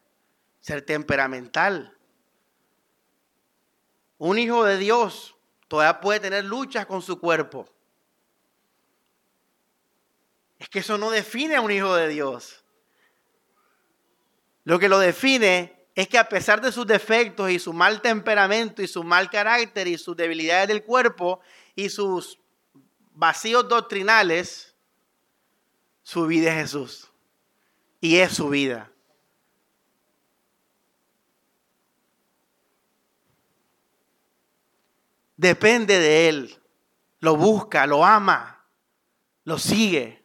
[0.60, 1.98] ser temperamental.
[4.18, 5.36] Un hijo de Dios
[5.68, 7.68] todavía puede tener luchas con su cuerpo.
[10.60, 12.65] Es que eso no define a un hijo de Dios.
[14.66, 18.82] Lo que lo define es que a pesar de sus defectos y su mal temperamento
[18.82, 21.40] y su mal carácter y sus debilidades del cuerpo
[21.76, 22.40] y sus
[23.14, 24.76] vacíos doctrinales,
[26.04, 27.12] su vida es Jesús.
[28.02, 28.92] Y es su vida.
[35.38, 36.62] Depende de Él.
[37.20, 38.66] Lo busca, lo ama,
[39.44, 40.25] lo sigue.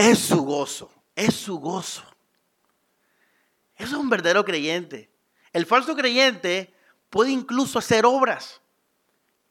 [0.00, 2.02] Es su gozo, es su gozo.
[3.76, 5.10] Eso es un verdadero creyente.
[5.52, 6.72] El falso creyente
[7.10, 8.62] puede incluso hacer obras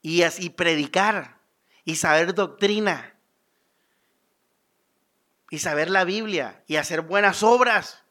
[0.01, 1.37] y así predicar
[1.85, 3.15] y saber doctrina
[5.51, 8.01] y saber la Biblia y hacer buenas obras.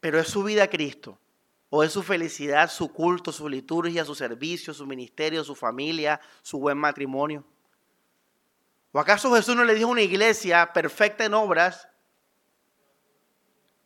[0.00, 1.16] Pero es su vida a Cristo
[1.70, 6.58] o es su felicidad, su culto, su liturgia, su servicio, su ministerio, su familia, su
[6.58, 7.44] buen matrimonio.
[8.96, 11.86] ¿O acaso Jesús no le dijo a una iglesia perfecta en obras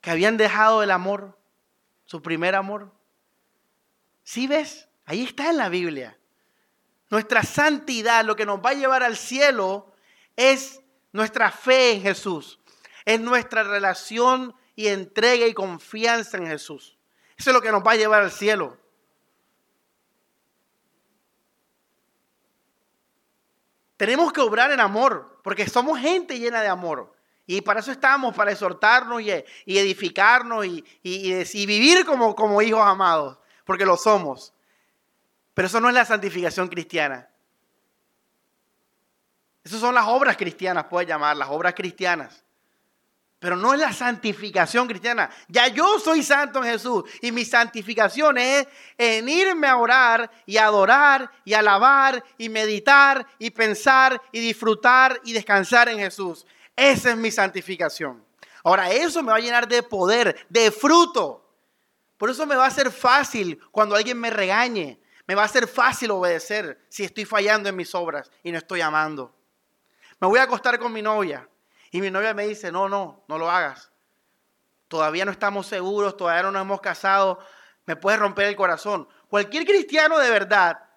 [0.01, 1.37] que habían dejado el amor,
[2.05, 2.93] su primer amor?
[4.23, 4.89] ¿Sí ves?
[5.07, 6.17] Ahí está en la Biblia.
[7.09, 9.93] Nuestra santidad, lo que nos va a llevar al cielo,
[10.37, 10.81] es
[11.11, 12.61] nuestra fe en Jesús.
[13.05, 16.97] Es nuestra relación y entrega y confianza en Jesús.
[17.37, 18.79] Eso es lo que nos va a llevar al cielo.
[24.01, 27.13] Tenemos que obrar en amor, porque somos gente llena de amor.
[27.45, 29.31] Y para eso estamos, para exhortarnos y,
[29.67, 33.37] edificarnos y, vivir como, como hijos amados,
[33.67, 34.55] porque lo somos.
[35.53, 37.29] Pero eso no es la santificación cristiana.
[39.65, 42.43] Esas son las obras cristianas, puedes llamar, las obras cristianas.
[43.41, 45.31] Pero no es la santificación cristiana.
[45.49, 47.05] Ya yo soy santo en Jesús.
[47.23, 48.69] Y mi santificación es
[48.99, 55.33] en irme a orar y adorar y alabar y meditar y pensar y disfrutar y
[55.33, 56.47] descansar en Jesús.
[56.77, 58.23] Esa es mi santificación.
[58.63, 61.51] Ahora, eso me va a llenar de poder, de fruto.
[62.19, 65.01] Por eso me va a ser fácil cuando alguien me regañe.
[65.27, 68.83] Me va a ser fácil obedecer si estoy fallando en mis obras y no estoy
[68.83, 69.35] amando.
[70.21, 71.49] Me voy a acostar con mi novia
[71.91, 73.91] y mi novia me dice, no, no, no lo hagas.
[74.89, 77.39] Todavía no estamos seguros, todavía no nos hemos casado,
[77.87, 79.09] me puede romper el corazón.
[79.29, 80.89] Cualquier cristiano de verdad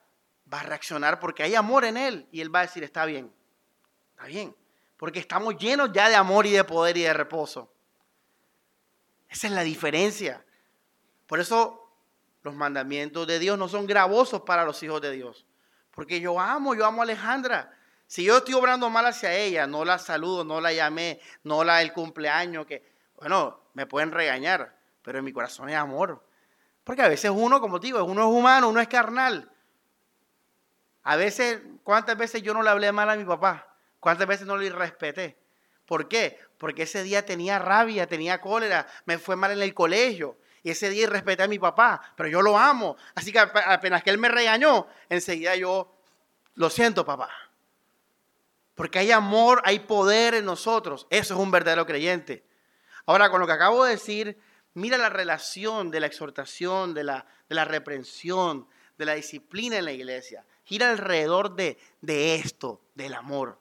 [0.51, 3.33] va a reaccionar porque hay amor en él y él va a decir, está bien,
[4.11, 4.55] está bien,
[4.97, 7.71] porque estamos llenos ya de amor y de poder y de reposo.
[9.29, 10.45] Esa es la diferencia.
[11.25, 11.91] Por eso
[12.43, 15.45] los mandamientos de Dios no son gravosos para los hijos de Dios.
[15.91, 17.75] Porque yo amo, yo amo a Alejandra.
[18.13, 21.81] Si yo estoy obrando mal hacia ella, no la saludo, no la llamé, no la
[21.81, 26.23] el cumpleaños, que, bueno, me pueden regañar, pero en mi corazón es amor.
[26.83, 29.51] Porque a veces uno, como digo, uno es humano, uno es carnal.
[31.01, 33.75] A veces, ¿cuántas veces yo no le hablé mal a mi papá?
[33.99, 35.35] ¿Cuántas veces no le respeté?
[35.87, 36.39] ¿Por qué?
[36.59, 40.37] Porque ese día tenía rabia, tenía cólera, me fue mal en el colegio.
[40.61, 42.95] Y ese día respeté a mi papá, pero yo lo amo.
[43.15, 45.97] Así que apenas que él me regañó, enseguida yo,
[46.53, 47.31] lo siento papá.
[48.75, 51.07] Porque hay amor, hay poder en nosotros.
[51.09, 52.43] Eso es un verdadero creyente.
[53.05, 54.39] Ahora, con lo que acabo de decir,
[54.73, 58.67] mira la relación de la exhortación, de la, de la reprensión,
[58.97, 60.45] de la disciplina en la iglesia.
[60.63, 63.59] Gira alrededor de, de esto, del amor.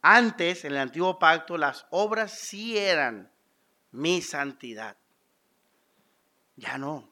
[0.00, 3.32] Antes, en el antiguo pacto, las obras sí eran
[3.90, 4.96] mi santidad.
[6.58, 7.08] Ya no.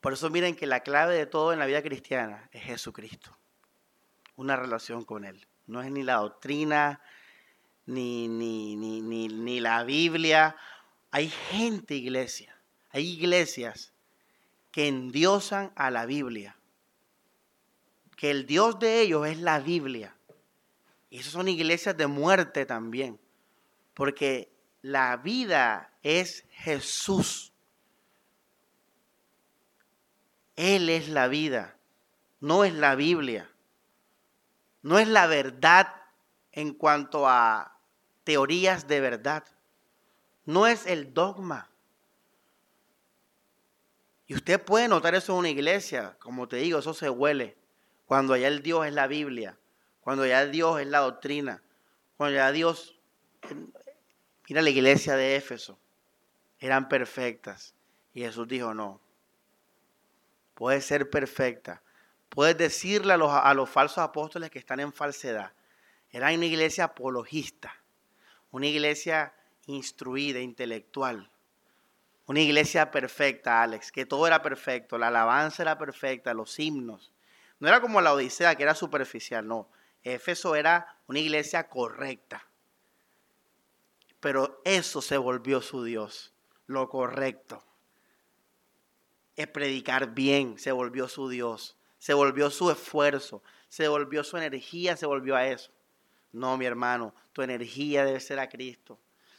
[0.00, 3.36] Por eso miren que la clave de todo en la vida cristiana es Jesucristo.
[4.34, 5.46] Una relación con Él.
[5.66, 7.00] No es ni la doctrina,
[7.86, 10.56] ni, ni, ni, ni, la Biblia.
[11.12, 12.56] Hay gente, iglesia.
[12.90, 13.92] Hay iglesias
[14.72, 16.56] que endiosan a la Biblia.
[18.16, 20.16] Que el Dios de ellos es la Biblia.
[21.08, 23.20] Y esas son iglesias de muerte también.
[23.94, 24.49] Porque
[24.82, 27.52] la vida es Jesús.
[30.56, 31.76] Él es la vida,
[32.40, 33.50] no es la Biblia.
[34.82, 35.94] No es la verdad
[36.52, 37.76] en cuanto a
[38.24, 39.44] teorías de verdad.
[40.44, 41.70] No es el dogma.
[44.26, 47.56] Y usted puede notar eso en una iglesia, como te digo, eso se huele.
[48.06, 49.58] Cuando ya el Dios es la Biblia,
[50.00, 51.62] cuando ya el Dios es la doctrina,
[52.16, 52.96] cuando ya Dios...
[54.50, 55.78] Mira la iglesia de Éfeso,
[56.58, 57.72] eran perfectas.
[58.12, 59.00] Y Jesús dijo, no,
[60.54, 61.84] puede ser perfecta.
[62.28, 65.52] Puedes decirle a los, a los falsos apóstoles que están en falsedad.
[66.10, 67.76] Era una iglesia apologista,
[68.50, 69.32] una iglesia
[69.66, 71.30] instruida, intelectual,
[72.26, 77.12] una iglesia perfecta, Alex, que todo era perfecto, la alabanza era perfecta, los himnos.
[77.60, 79.68] No era como la Odisea, que era superficial, no.
[80.02, 82.49] Éfeso era una iglesia correcta.
[84.20, 86.32] Pero eso se volvió su Dios,
[86.66, 87.64] lo correcto
[89.42, 94.96] es predicar bien, se volvió su Dios, se volvió su esfuerzo, se volvió su energía,
[94.96, 95.70] se volvió a eso.
[96.32, 98.98] No, mi hermano, tu energía debe ser a Cristo.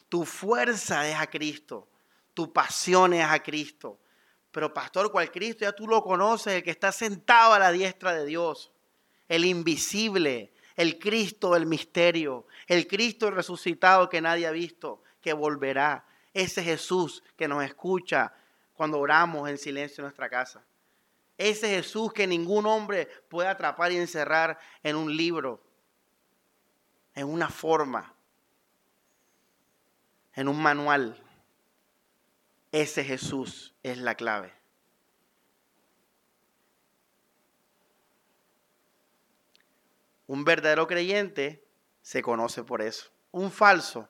[0.10, 1.88] Tu fuerza es a Cristo.
[2.34, 4.00] Tu pasión es a Cristo.
[4.52, 5.64] Pero pastor, ¿cuál Cristo?
[5.64, 8.72] Ya tú lo conoces, el que está sentado a la diestra de Dios.
[9.30, 16.06] El invisible, el Cristo del misterio, el Cristo resucitado que nadie ha visto, que volverá.
[16.34, 18.34] Ese Jesús que nos escucha,
[18.74, 20.66] cuando oramos en silencio en nuestra casa.
[21.38, 25.62] Ese Jesús que ningún hombre puede atrapar y encerrar en un libro,
[27.14, 28.16] en una forma,
[30.34, 31.22] en un manual.
[32.72, 34.61] Ese Jesús es la clave.
[40.32, 41.62] Un verdadero creyente
[42.02, 43.12] se conoce por eso.
[43.32, 44.08] Un falso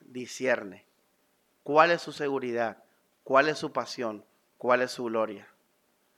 [0.00, 0.84] discierne
[1.62, 2.82] cuál es su seguridad,
[3.22, 4.24] cuál es su pasión,
[4.58, 5.46] cuál es su gloria.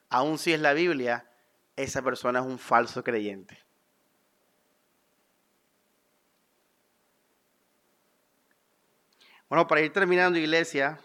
[0.09, 1.31] Aun si es la Biblia,
[1.77, 3.63] esa persona es un falso creyente.
[9.51, 10.99] Bueno, para ir terminando, iglesia,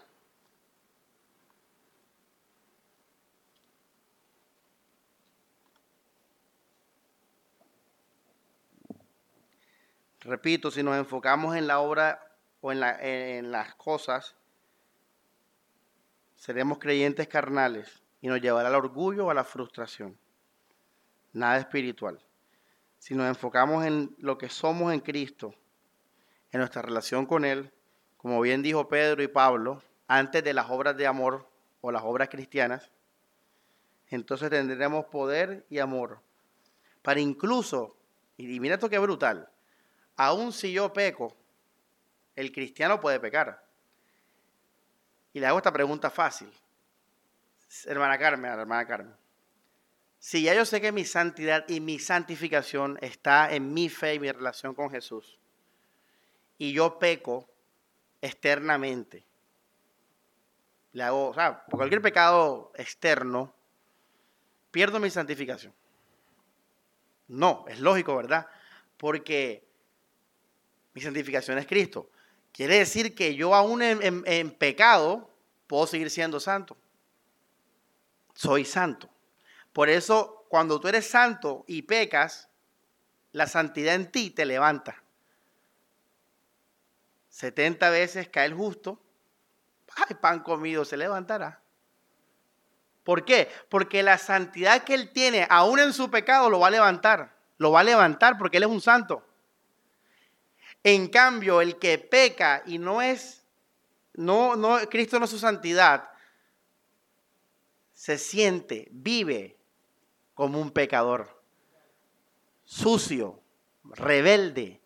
[10.23, 12.27] repito, si nos enfocamos en la obra
[12.61, 14.35] o en, las cosas,
[16.35, 20.17] seremos creyentes carnales y nos llevará al orgullo o a la frustración.
[21.33, 22.19] Nada espiritual.
[22.99, 25.53] Si nos enfocamos en lo que somos en Cristo,
[26.51, 27.71] en nuestra relación con Él,
[28.17, 31.47] como bien dijo Pedro y Pablo, antes de las obras de amor
[31.81, 32.91] o las obras cristianas,
[34.09, 36.19] entonces tendremos poder y amor
[37.03, 37.95] para incluso,
[38.37, 39.49] y mira esto que brutal,
[40.15, 41.35] aun si yo peco,
[42.35, 43.63] el cristiano puede pecar.
[45.33, 46.51] Y le hago esta pregunta fácil.
[47.85, 49.15] Hermana Carmen, hermana Carmen.
[50.19, 54.19] Si ya yo sé que mi santidad y mi santificación está en mi fe y
[54.19, 55.37] mi relación con Jesús,
[56.57, 57.49] y yo peco
[58.21, 59.25] externamente,
[60.93, 63.53] le hago, o sea, por cualquier pecado externo,
[64.71, 65.73] pierdo mi santificación.
[67.27, 68.47] No, es lógico, ¿verdad?
[68.97, 69.67] Porque
[70.93, 72.09] mi santificación es Cristo.
[72.51, 75.29] Quiere decir que yo aún en, pecado
[75.67, 76.77] puedo seguir siendo santo.
[78.35, 79.09] Soy santo.
[79.73, 82.47] Por eso, cuando tú eres santo y pecas,
[83.31, 85.01] la santidad en ti te levanta.
[87.29, 89.01] 70 veces cae el justo,
[89.95, 91.59] ay, pan comido se levantará.
[93.03, 93.49] ¿Por qué?
[93.69, 97.35] Porque la santidad que él tiene, aún en su pecado, lo va a levantar.
[97.57, 99.25] Lo va a levantar porque él es un santo.
[100.83, 103.45] En cambio, el que peca y no es,
[104.13, 106.09] no, no, Cristo no es su santidad,
[107.93, 109.57] se siente, vive
[110.33, 111.41] como un pecador,
[112.63, 113.41] sucio,
[113.83, 114.81] rebelde,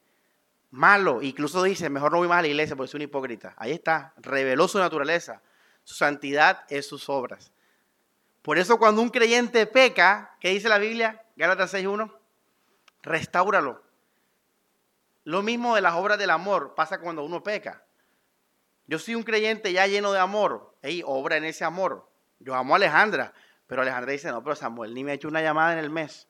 [0.71, 1.21] malo.
[1.21, 3.55] Incluso dice, mejor no voy más a la iglesia porque soy un hipócrita.
[3.57, 5.41] Ahí está, reveló su naturaleza.
[5.83, 7.51] Su santidad es sus obras.
[8.41, 11.25] Por eso cuando un creyente peca, ¿qué dice la Biblia?
[11.35, 12.13] Gálatas 6.1,
[13.01, 13.86] restáuralo.
[15.27, 17.83] Lo mismo de las obras del amor pasa cuando uno peca.
[18.85, 20.73] Yo soy un creyente ya lleno de amor.
[20.81, 22.09] Ey, obra en ese amor.
[22.39, 23.33] Yo amo a Alejandra,
[23.67, 26.29] pero Alejandra dice, no, pero Samuel ni me ha hecho una llamada en el mes.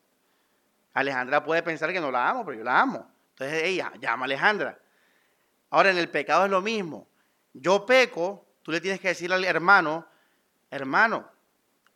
[0.94, 3.08] Alejandra puede pensar que no la amo, pero yo la amo.
[3.34, 4.80] Entonces ella llama a Alejandra.
[5.70, 7.06] Ahora en el pecado es lo mismo.
[7.52, 10.08] Yo peco, tú le tienes que decir al hermano,
[10.72, 11.30] hermano,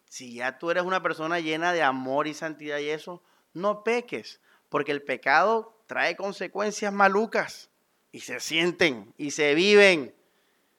[0.05, 3.25] si ya tú eres una persona llena de amor y santidad y eso,
[3.55, 7.69] no peques, porque el pecado trae consecuencias malucas
[8.13, 10.15] y se sienten y se viven.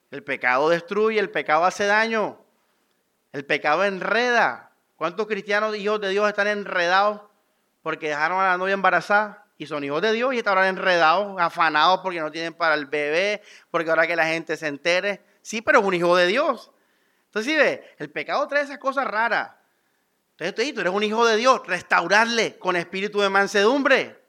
[0.10, 2.44] El pecado destruye, el pecado hace daño,
[3.32, 4.72] el pecado enreda.
[4.96, 7.22] ¿Cuántos cristianos hijos de Dios están enredados
[7.84, 9.46] porque dejaron a la novia embarazada?
[9.56, 12.88] Y son hijos de Dios y están ahora enredados, afanados porque no tienen para el
[12.88, 15.22] bebé, porque ahora que la gente se entere.
[15.44, 16.72] Sí, pero es un hijo de Dios.
[17.26, 17.96] Entonces, ¿sí ve?
[18.00, 19.52] El pecado trae esas cosas raras.
[20.32, 24.23] Entonces, tú eres un hijo de Dios, restaurarle con espíritu de mansedumbre.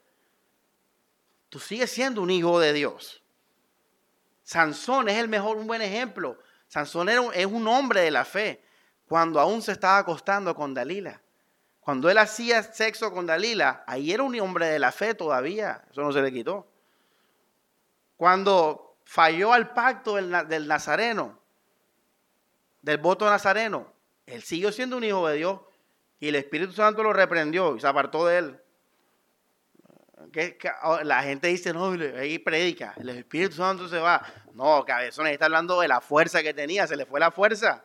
[1.55, 3.23] Tú siendo un hijo de Dios.
[4.43, 6.37] Sansón es el mejor, un buen ejemplo.
[6.67, 8.61] Sansón es un hombre de la fe
[9.07, 11.21] cuando aún se estaba acostando con Dalila.
[11.79, 15.81] Cuando él hacía sexo con Dalila, ahí era un hombre de la fe todavía.
[15.89, 16.67] Eso no se le quitó.
[18.17, 21.39] Cuando falló al pacto del, del Nazareno,
[22.81, 23.93] del voto nazareno,
[24.25, 25.61] él siguió siendo un hijo de Dios
[26.19, 28.61] y el Espíritu Santo lo reprendió y se apartó de él.
[30.83, 34.25] Oh, la gente dice, no, ahí predica, el Espíritu Santo se va.
[34.53, 37.83] No, cabezón, está hablando de la fuerza que tenía, se le fue la fuerza.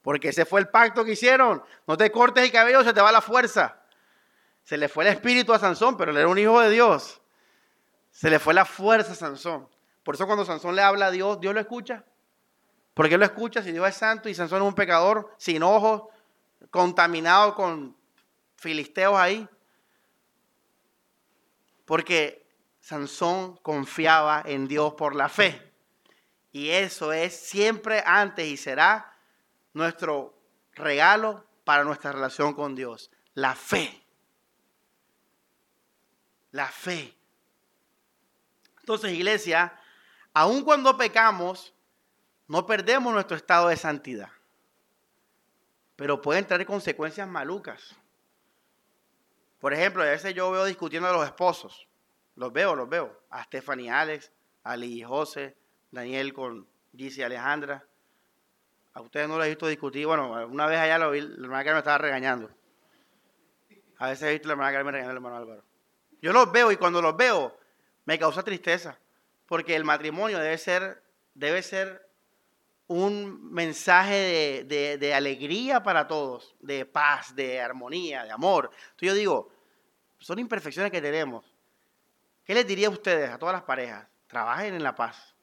[0.00, 1.62] Porque ese fue el pacto que hicieron.
[1.86, 3.78] No te cortes el cabello, se te va la fuerza.
[4.62, 7.20] Se le fue el espíritu a Sansón, pero él era un hijo de Dios.
[8.10, 9.68] Se le fue la fuerza a Sansón.
[10.02, 12.04] Por eso cuando Sansón le habla a Dios, Dios lo escucha.
[12.94, 16.02] ¿Por qué lo escucha si Dios es santo y Sansón es un pecador sin ojos,
[16.70, 17.96] contaminado con
[18.56, 19.48] filisteos ahí?
[21.92, 22.48] Porque
[22.80, 25.74] Sansón confiaba en Dios por la fe.
[26.50, 29.14] Y eso es siempre antes y será
[29.74, 30.34] nuestro
[30.72, 33.10] regalo para nuestra relación con Dios.
[33.34, 34.02] La fe.
[36.52, 37.14] La fe.
[38.80, 39.78] Entonces, iglesia,
[40.32, 41.74] aun cuando pecamos,
[42.48, 44.30] no perdemos nuestro estado de santidad.
[45.96, 47.94] Pero pueden traer consecuencias malucas.
[49.62, 51.86] Por ejemplo, a veces yo veo discutiendo a los esposos.
[52.34, 53.22] Los veo, los veo.
[53.30, 54.32] A Stephanie Alex,
[54.64, 55.56] a y José,
[55.92, 56.66] Daniel con
[56.96, 57.86] Gizzy Alejandra.
[58.92, 60.04] A ustedes no lo he visto discutir.
[60.04, 62.50] Bueno, una vez allá lo vi, la hermana me estaba regañando.
[63.98, 65.64] A veces he visto la hermana me regañando el hermano Álvaro.
[66.20, 67.56] Yo los veo y cuando los veo
[68.04, 68.98] me causa tristeza.
[69.46, 72.10] Porque el matrimonio debe ser, debe ser
[72.92, 78.70] un mensaje de, alegría para todos, de paz, de armonía, de amor.
[78.72, 79.52] Entonces yo digo,
[80.18, 81.44] son imperfecciones que tenemos.
[82.44, 84.06] ¿Qué les diría a ustedes, a todas las parejas?
[84.26, 85.34] Trabajen en la paz.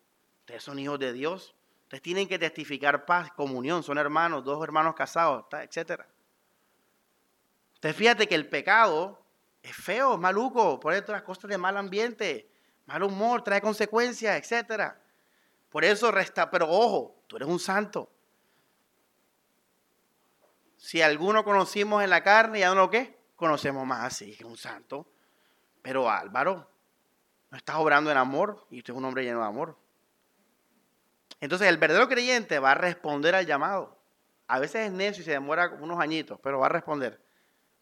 [0.42, 1.56] Ustedes son hijos de Dios.
[1.84, 6.04] Ustedes tienen que testificar paz, comunión, son hermanos, dos hermanos casados, etc.
[7.74, 9.20] Usted fíjate que el pecado
[9.64, 12.48] es feo, es maluco, pone todas las cosas de mal ambiente,
[12.86, 14.94] mal humor, trae consecuencias, etc.
[15.70, 18.12] Por eso resta, pero ojo, tú eres un santo.
[20.78, 24.58] Si alguno conocimos en la carne, ya no lo que conocemos más así, que un
[24.58, 25.08] santo.
[25.82, 26.70] Pero Álvaro,
[27.52, 29.78] no estás obrando en amor y usted es un hombre lleno de amor.
[31.42, 33.98] Entonces el verdadero creyente va a responder al llamado.
[34.48, 37.22] A veces es necio y se demora unos añitos, pero va a responder.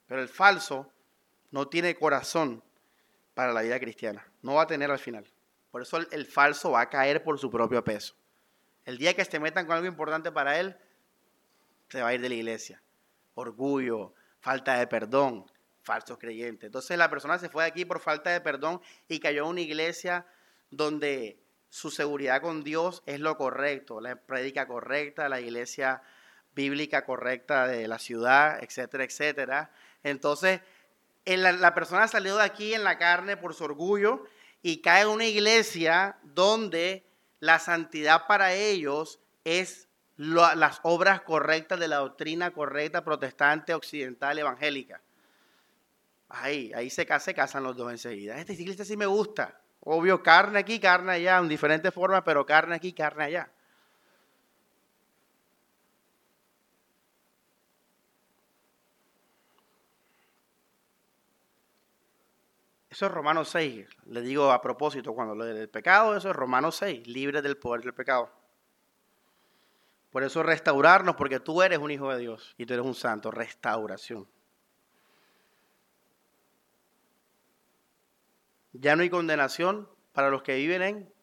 [0.06, 0.92] Pero el falso
[1.52, 2.64] no tiene corazón
[3.34, 4.30] para la vida cristiana.
[4.42, 5.26] No va a tener al final.
[5.72, 8.16] Por eso el, falso va a caer por su propio peso.
[8.86, 10.78] El día que se metan con algo importante para él,
[11.90, 12.82] se va a ir de la iglesia.
[13.36, 15.46] Orgullo, falta de perdón,
[15.82, 16.68] falsos creyentes.
[16.68, 19.62] Entonces la persona se fue de aquí por falta de perdón y cayó en una
[19.62, 20.26] iglesia
[20.70, 21.40] donde
[21.70, 26.02] su seguridad con Dios es lo correcto, la prédica correcta, la iglesia
[26.54, 29.72] bíblica correcta de la ciudad, etcétera, etcétera.
[30.04, 30.62] Entonces,
[31.26, 34.24] la, persona salió de aquí en la carne por su orgullo
[34.62, 37.06] y cae en una iglesia donde
[37.40, 45.02] la santidad para ellos es las obras correctas de la doctrina correcta protestante, occidental, evangélica.
[46.30, 48.38] Ahí, ahí se, se casan los dos enseguida.
[48.38, 49.62] Esta iglesia sí me gusta.
[49.80, 53.52] Obvio, carne aquí, carne allá, en diferentes formas, pero carne aquí, carne allá.
[62.98, 63.88] Eso es Romanos 6.
[64.06, 67.84] Le digo a propósito, cuando lo del pecado, eso es Romanos 6, libre del poder
[67.84, 68.32] del pecado.
[70.10, 73.30] Por eso restaurarnos, porque tú eres un hijo de Dios y tú eres un santo.
[73.30, 74.28] Restauración.
[78.74, 81.14] Ya no hay condenación para los que viven en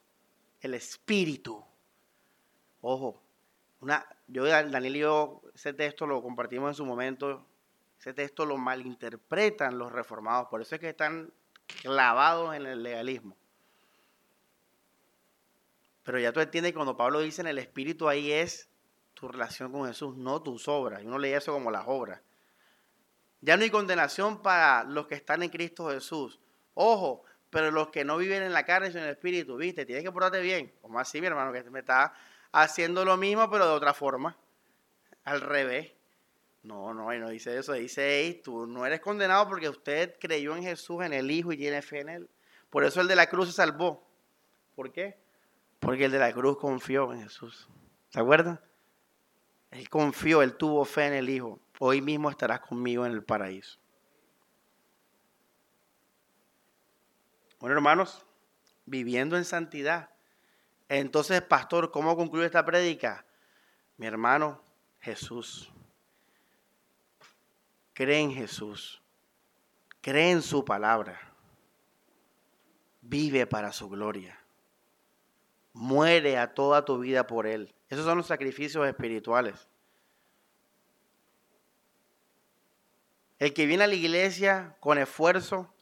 [0.60, 1.64] el Espíritu.
[2.82, 3.20] Ojo,
[3.80, 7.44] una, yo, Daniel y yo, ese texto lo compartimos en su momento,
[7.98, 11.32] ese texto lo malinterpretan los reformados, por eso es que están
[11.66, 13.36] clavados en el legalismo.
[16.04, 18.68] Pero ya tú entiendes que cuando Pablo dice en el Espíritu, ahí es
[19.14, 21.02] tu relación con Jesús, no tus obras.
[21.02, 22.20] Y uno lee eso como las obras.
[23.40, 26.40] Ya no hay condenación para los que están en Cristo Jesús.
[26.74, 29.86] Ojo, pero los que no viven en la carne, sino en el Espíritu, ¿viste?
[29.86, 30.72] Tienes que portarte bien.
[30.82, 32.14] Como así, mi hermano, que me está
[32.52, 34.36] haciendo lo mismo, pero de otra forma.
[35.24, 35.92] Al revés.
[36.64, 37.74] No, no, no dice eso.
[37.74, 41.58] Dice, hey, tú no eres condenado porque usted creyó en Jesús, en el Hijo y
[41.58, 42.30] tiene fe en Él.
[42.70, 44.08] Por eso el de la cruz se salvó.
[44.74, 45.18] ¿Por qué?
[45.78, 47.68] Porque el de la cruz confió en Jesús.
[48.08, 48.58] ¿Se acuerdan?
[49.70, 51.60] Él confió, él tuvo fe en el Hijo.
[51.80, 53.78] Hoy mismo estarás conmigo en el paraíso.
[57.60, 58.24] Bueno, hermanos,
[58.86, 60.10] viviendo en santidad.
[60.88, 63.26] Entonces, pastor, ¿cómo concluye esta prédica?
[63.98, 64.62] Mi hermano,
[65.00, 65.70] Jesús.
[67.94, 69.02] Cree en Jesús.
[70.02, 71.18] Cree en su palabra.
[73.00, 74.44] Vive para su gloria
[75.74, 77.74] muere a toda tu vida por Él.
[77.90, 79.68] Esos son los sacrificios espirituales.
[83.38, 85.74] El que viene a la iglesia con esfuerzo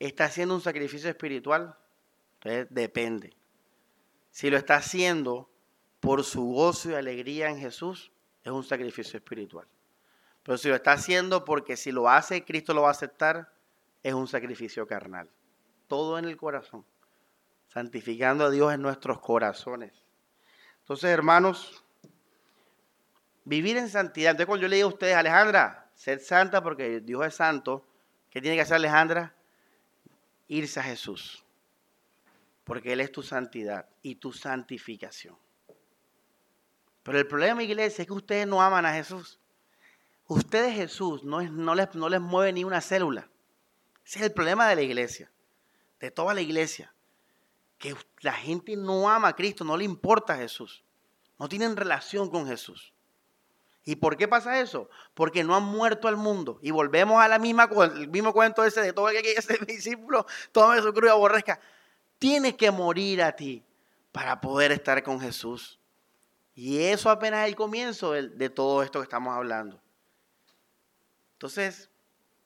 [0.00, 1.76] está haciendo un sacrificio espiritual.
[2.40, 3.36] Entonces depende.
[4.30, 5.48] Si lo está haciendo
[6.00, 8.10] por su gozo y alegría en Jesús,
[8.42, 9.66] es un sacrificio espiritual.
[10.48, 13.52] Pero si lo está haciendo porque si lo hace, Cristo lo va a aceptar,
[14.02, 15.28] es un sacrificio carnal.
[15.88, 16.86] Todo en el corazón
[17.66, 19.92] santificando a Dios en nuestros corazones.
[20.78, 21.84] Entonces, hermanos,
[23.44, 24.30] vivir en santidad.
[24.30, 27.86] Entonces, cuando yo le digo a ustedes, Alejandra, ser santa porque Dios es santo,
[28.30, 29.34] ¿qué tiene que hacer Alejandra?
[30.46, 31.44] Irse a Jesús.
[32.64, 35.36] Porque Él es tu santidad y tu santificación.
[37.02, 39.38] Pero el problema, iglesia, es que ustedes no aman a Jesús.
[40.28, 41.40] Ustedes Jesús no,
[41.74, 43.28] les, mueve ni una célula.
[44.04, 45.30] Ese es el problema de la iglesia,
[46.00, 46.92] de toda la iglesia
[47.78, 50.84] que la gente no ama a Cristo, no le importa a Jesús.
[51.38, 52.92] No tienen relación con Jesús.
[53.84, 54.90] ¿Y por qué pasa eso?
[55.14, 56.58] Porque no han muerto al mundo.
[56.60, 60.26] Y volvemos a la misma, el mismo cuento ese de todo el que ese discípulo
[60.52, 61.60] tome su cruz y aborrezca.
[62.18, 63.64] Tienes que morir a ti
[64.12, 65.78] para poder estar con Jesús.
[66.54, 69.80] Y eso apenas es el comienzo de todo esto que estamos hablando.
[71.38, 71.88] Entonces,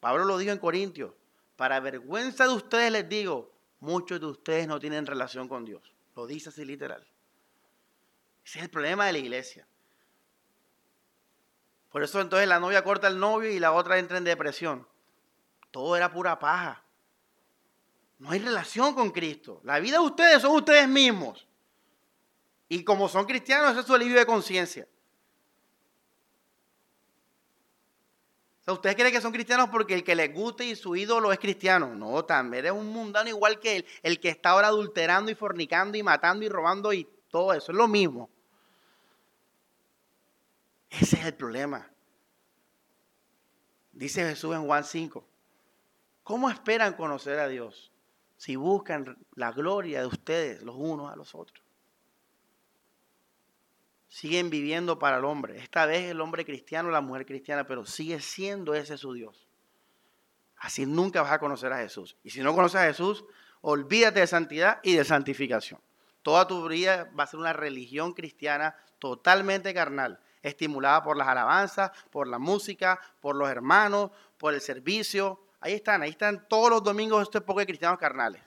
[0.01, 1.15] Pablo lo dijo en Corintios,
[1.57, 3.51] para vergüenza de ustedes les digo,
[3.81, 5.81] muchos de ustedes no tienen relación con Dios.
[6.15, 7.03] Lo dice así literal.
[8.45, 9.67] Ese es el problema de la iglesia.
[11.91, 14.87] Por eso entonces la novia corta al novio y la otra entra en depresión.
[15.71, 16.85] Todo era pura paja.
[18.19, 19.63] No hay relación con Cristo.
[19.65, 21.49] La vida de ustedes son ustedes mismos.
[22.69, 24.87] Y como son cristianos, eso es su alivio de conciencia.
[28.67, 31.95] ¿Ustedes creen que son cristianos porque el que les guste y su ídolo es cristiano?
[31.97, 35.99] No, también es un mundano igual que él, el que está ahora adulterando y fornicando
[35.99, 37.73] y matando y robando y todo eso.
[37.73, 38.31] Es lo mismo.
[40.91, 41.91] Ese es el problema.
[43.93, 45.25] Dice Jesús en Juan 5.
[46.23, 47.91] ¿Cómo esperan conocer a Dios
[48.37, 51.62] si buscan la gloria de ustedes los unos a los otros?
[54.13, 55.59] Siguen viviendo para el hombre.
[55.59, 59.49] Esta vez el hombre cristiano, la mujer cristiana, pero sigue siendo ese su Dios.
[60.59, 62.15] Así nunca vas a conocer a Jesús.
[62.23, 63.25] Y si no conoces a Jesús,
[63.63, 65.81] olvídate de santidad y de santificación.
[66.21, 71.91] Toda tu vida va a ser una religión cristiana totalmente carnal, estimulada por las alabanzas,
[72.11, 75.41] por la música, por los hermanos, por el servicio.
[75.59, 78.43] Ahí están, ahí están todos los domingos estos pocos cristianos carnales,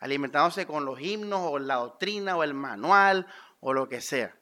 [0.00, 3.28] alimentándose con los himnos o la doctrina o el manual
[3.60, 4.39] o lo que sea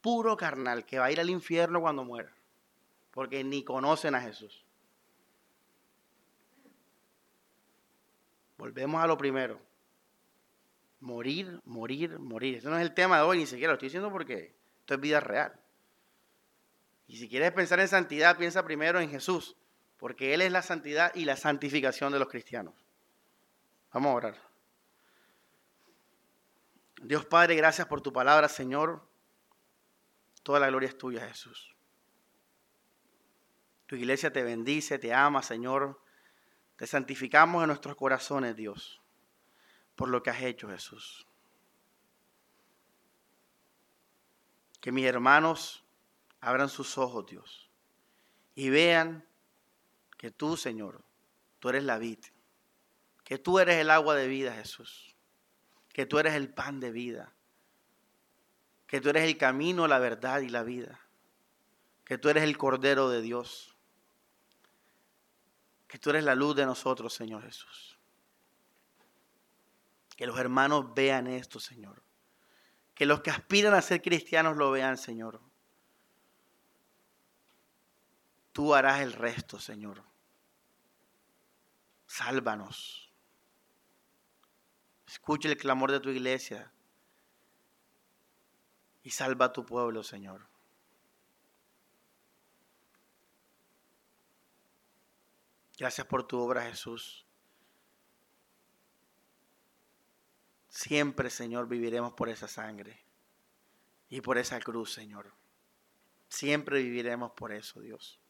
[0.00, 2.32] puro carnal que va a ir al infierno cuando muera,
[3.10, 4.64] porque ni conocen a Jesús.
[8.56, 9.60] Volvemos a lo primero.
[11.00, 12.56] Morir, morir, morir.
[12.58, 15.00] Ese no es el tema de hoy, ni siquiera lo estoy diciendo porque esto es
[15.00, 15.58] vida real.
[17.06, 19.56] Y si quieres pensar en santidad, piensa primero en Jesús,
[19.96, 22.74] porque Él es la santidad y la santificación de los cristianos.
[23.92, 24.50] Vamos a orar.
[27.02, 29.02] Dios Padre, gracias por tu palabra, Señor.
[30.42, 31.74] Toda la gloria es tuya, Jesús.
[33.86, 36.00] Tu iglesia te bendice, te ama, Señor.
[36.76, 39.00] Te santificamos en nuestros corazones, Dios,
[39.96, 41.26] por lo que has hecho, Jesús.
[44.80, 45.84] Que mis hermanos
[46.40, 47.68] abran sus ojos, Dios,
[48.54, 49.26] y vean
[50.16, 51.04] que tú, Señor,
[51.58, 52.18] tú eres la vid,
[53.24, 55.14] que tú eres el agua de vida, Jesús,
[55.92, 57.34] que tú eres el pan de vida
[58.90, 60.98] que tú eres el camino, la verdad y la vida,
[62.04, 63.76] que tú eres el Cordero de Dios,
[65.86, 67.96] que tú eres la luz de nosotros, Señor Jesús.
[70.16, 72.02] Que los hermanos vean esto, Señor.
[72.92, 75.40] Que los que aspiran a ser cristianos lo vean, Señor.
[78.50, 80.02] Tú harás el resto, Señor.
[82.08, 83.08] Sálvanos.
[85.06, 86.72] Escucha el clamor de tu iglesia
[89.02, 90.46] y salva a tu pueblo, Señor.
[95.78, 97.26] Gracias por tu obra, Jesús.
[100.68, 103.02] Siempre, Señor, viviremos por esa sangre
[104.08, 105.32] y por esa cruz, Señor.
[106.28, 108.20] Siempre viviremos por eso, Dios.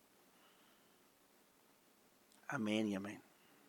[2.48, 3.30] Amén y amén.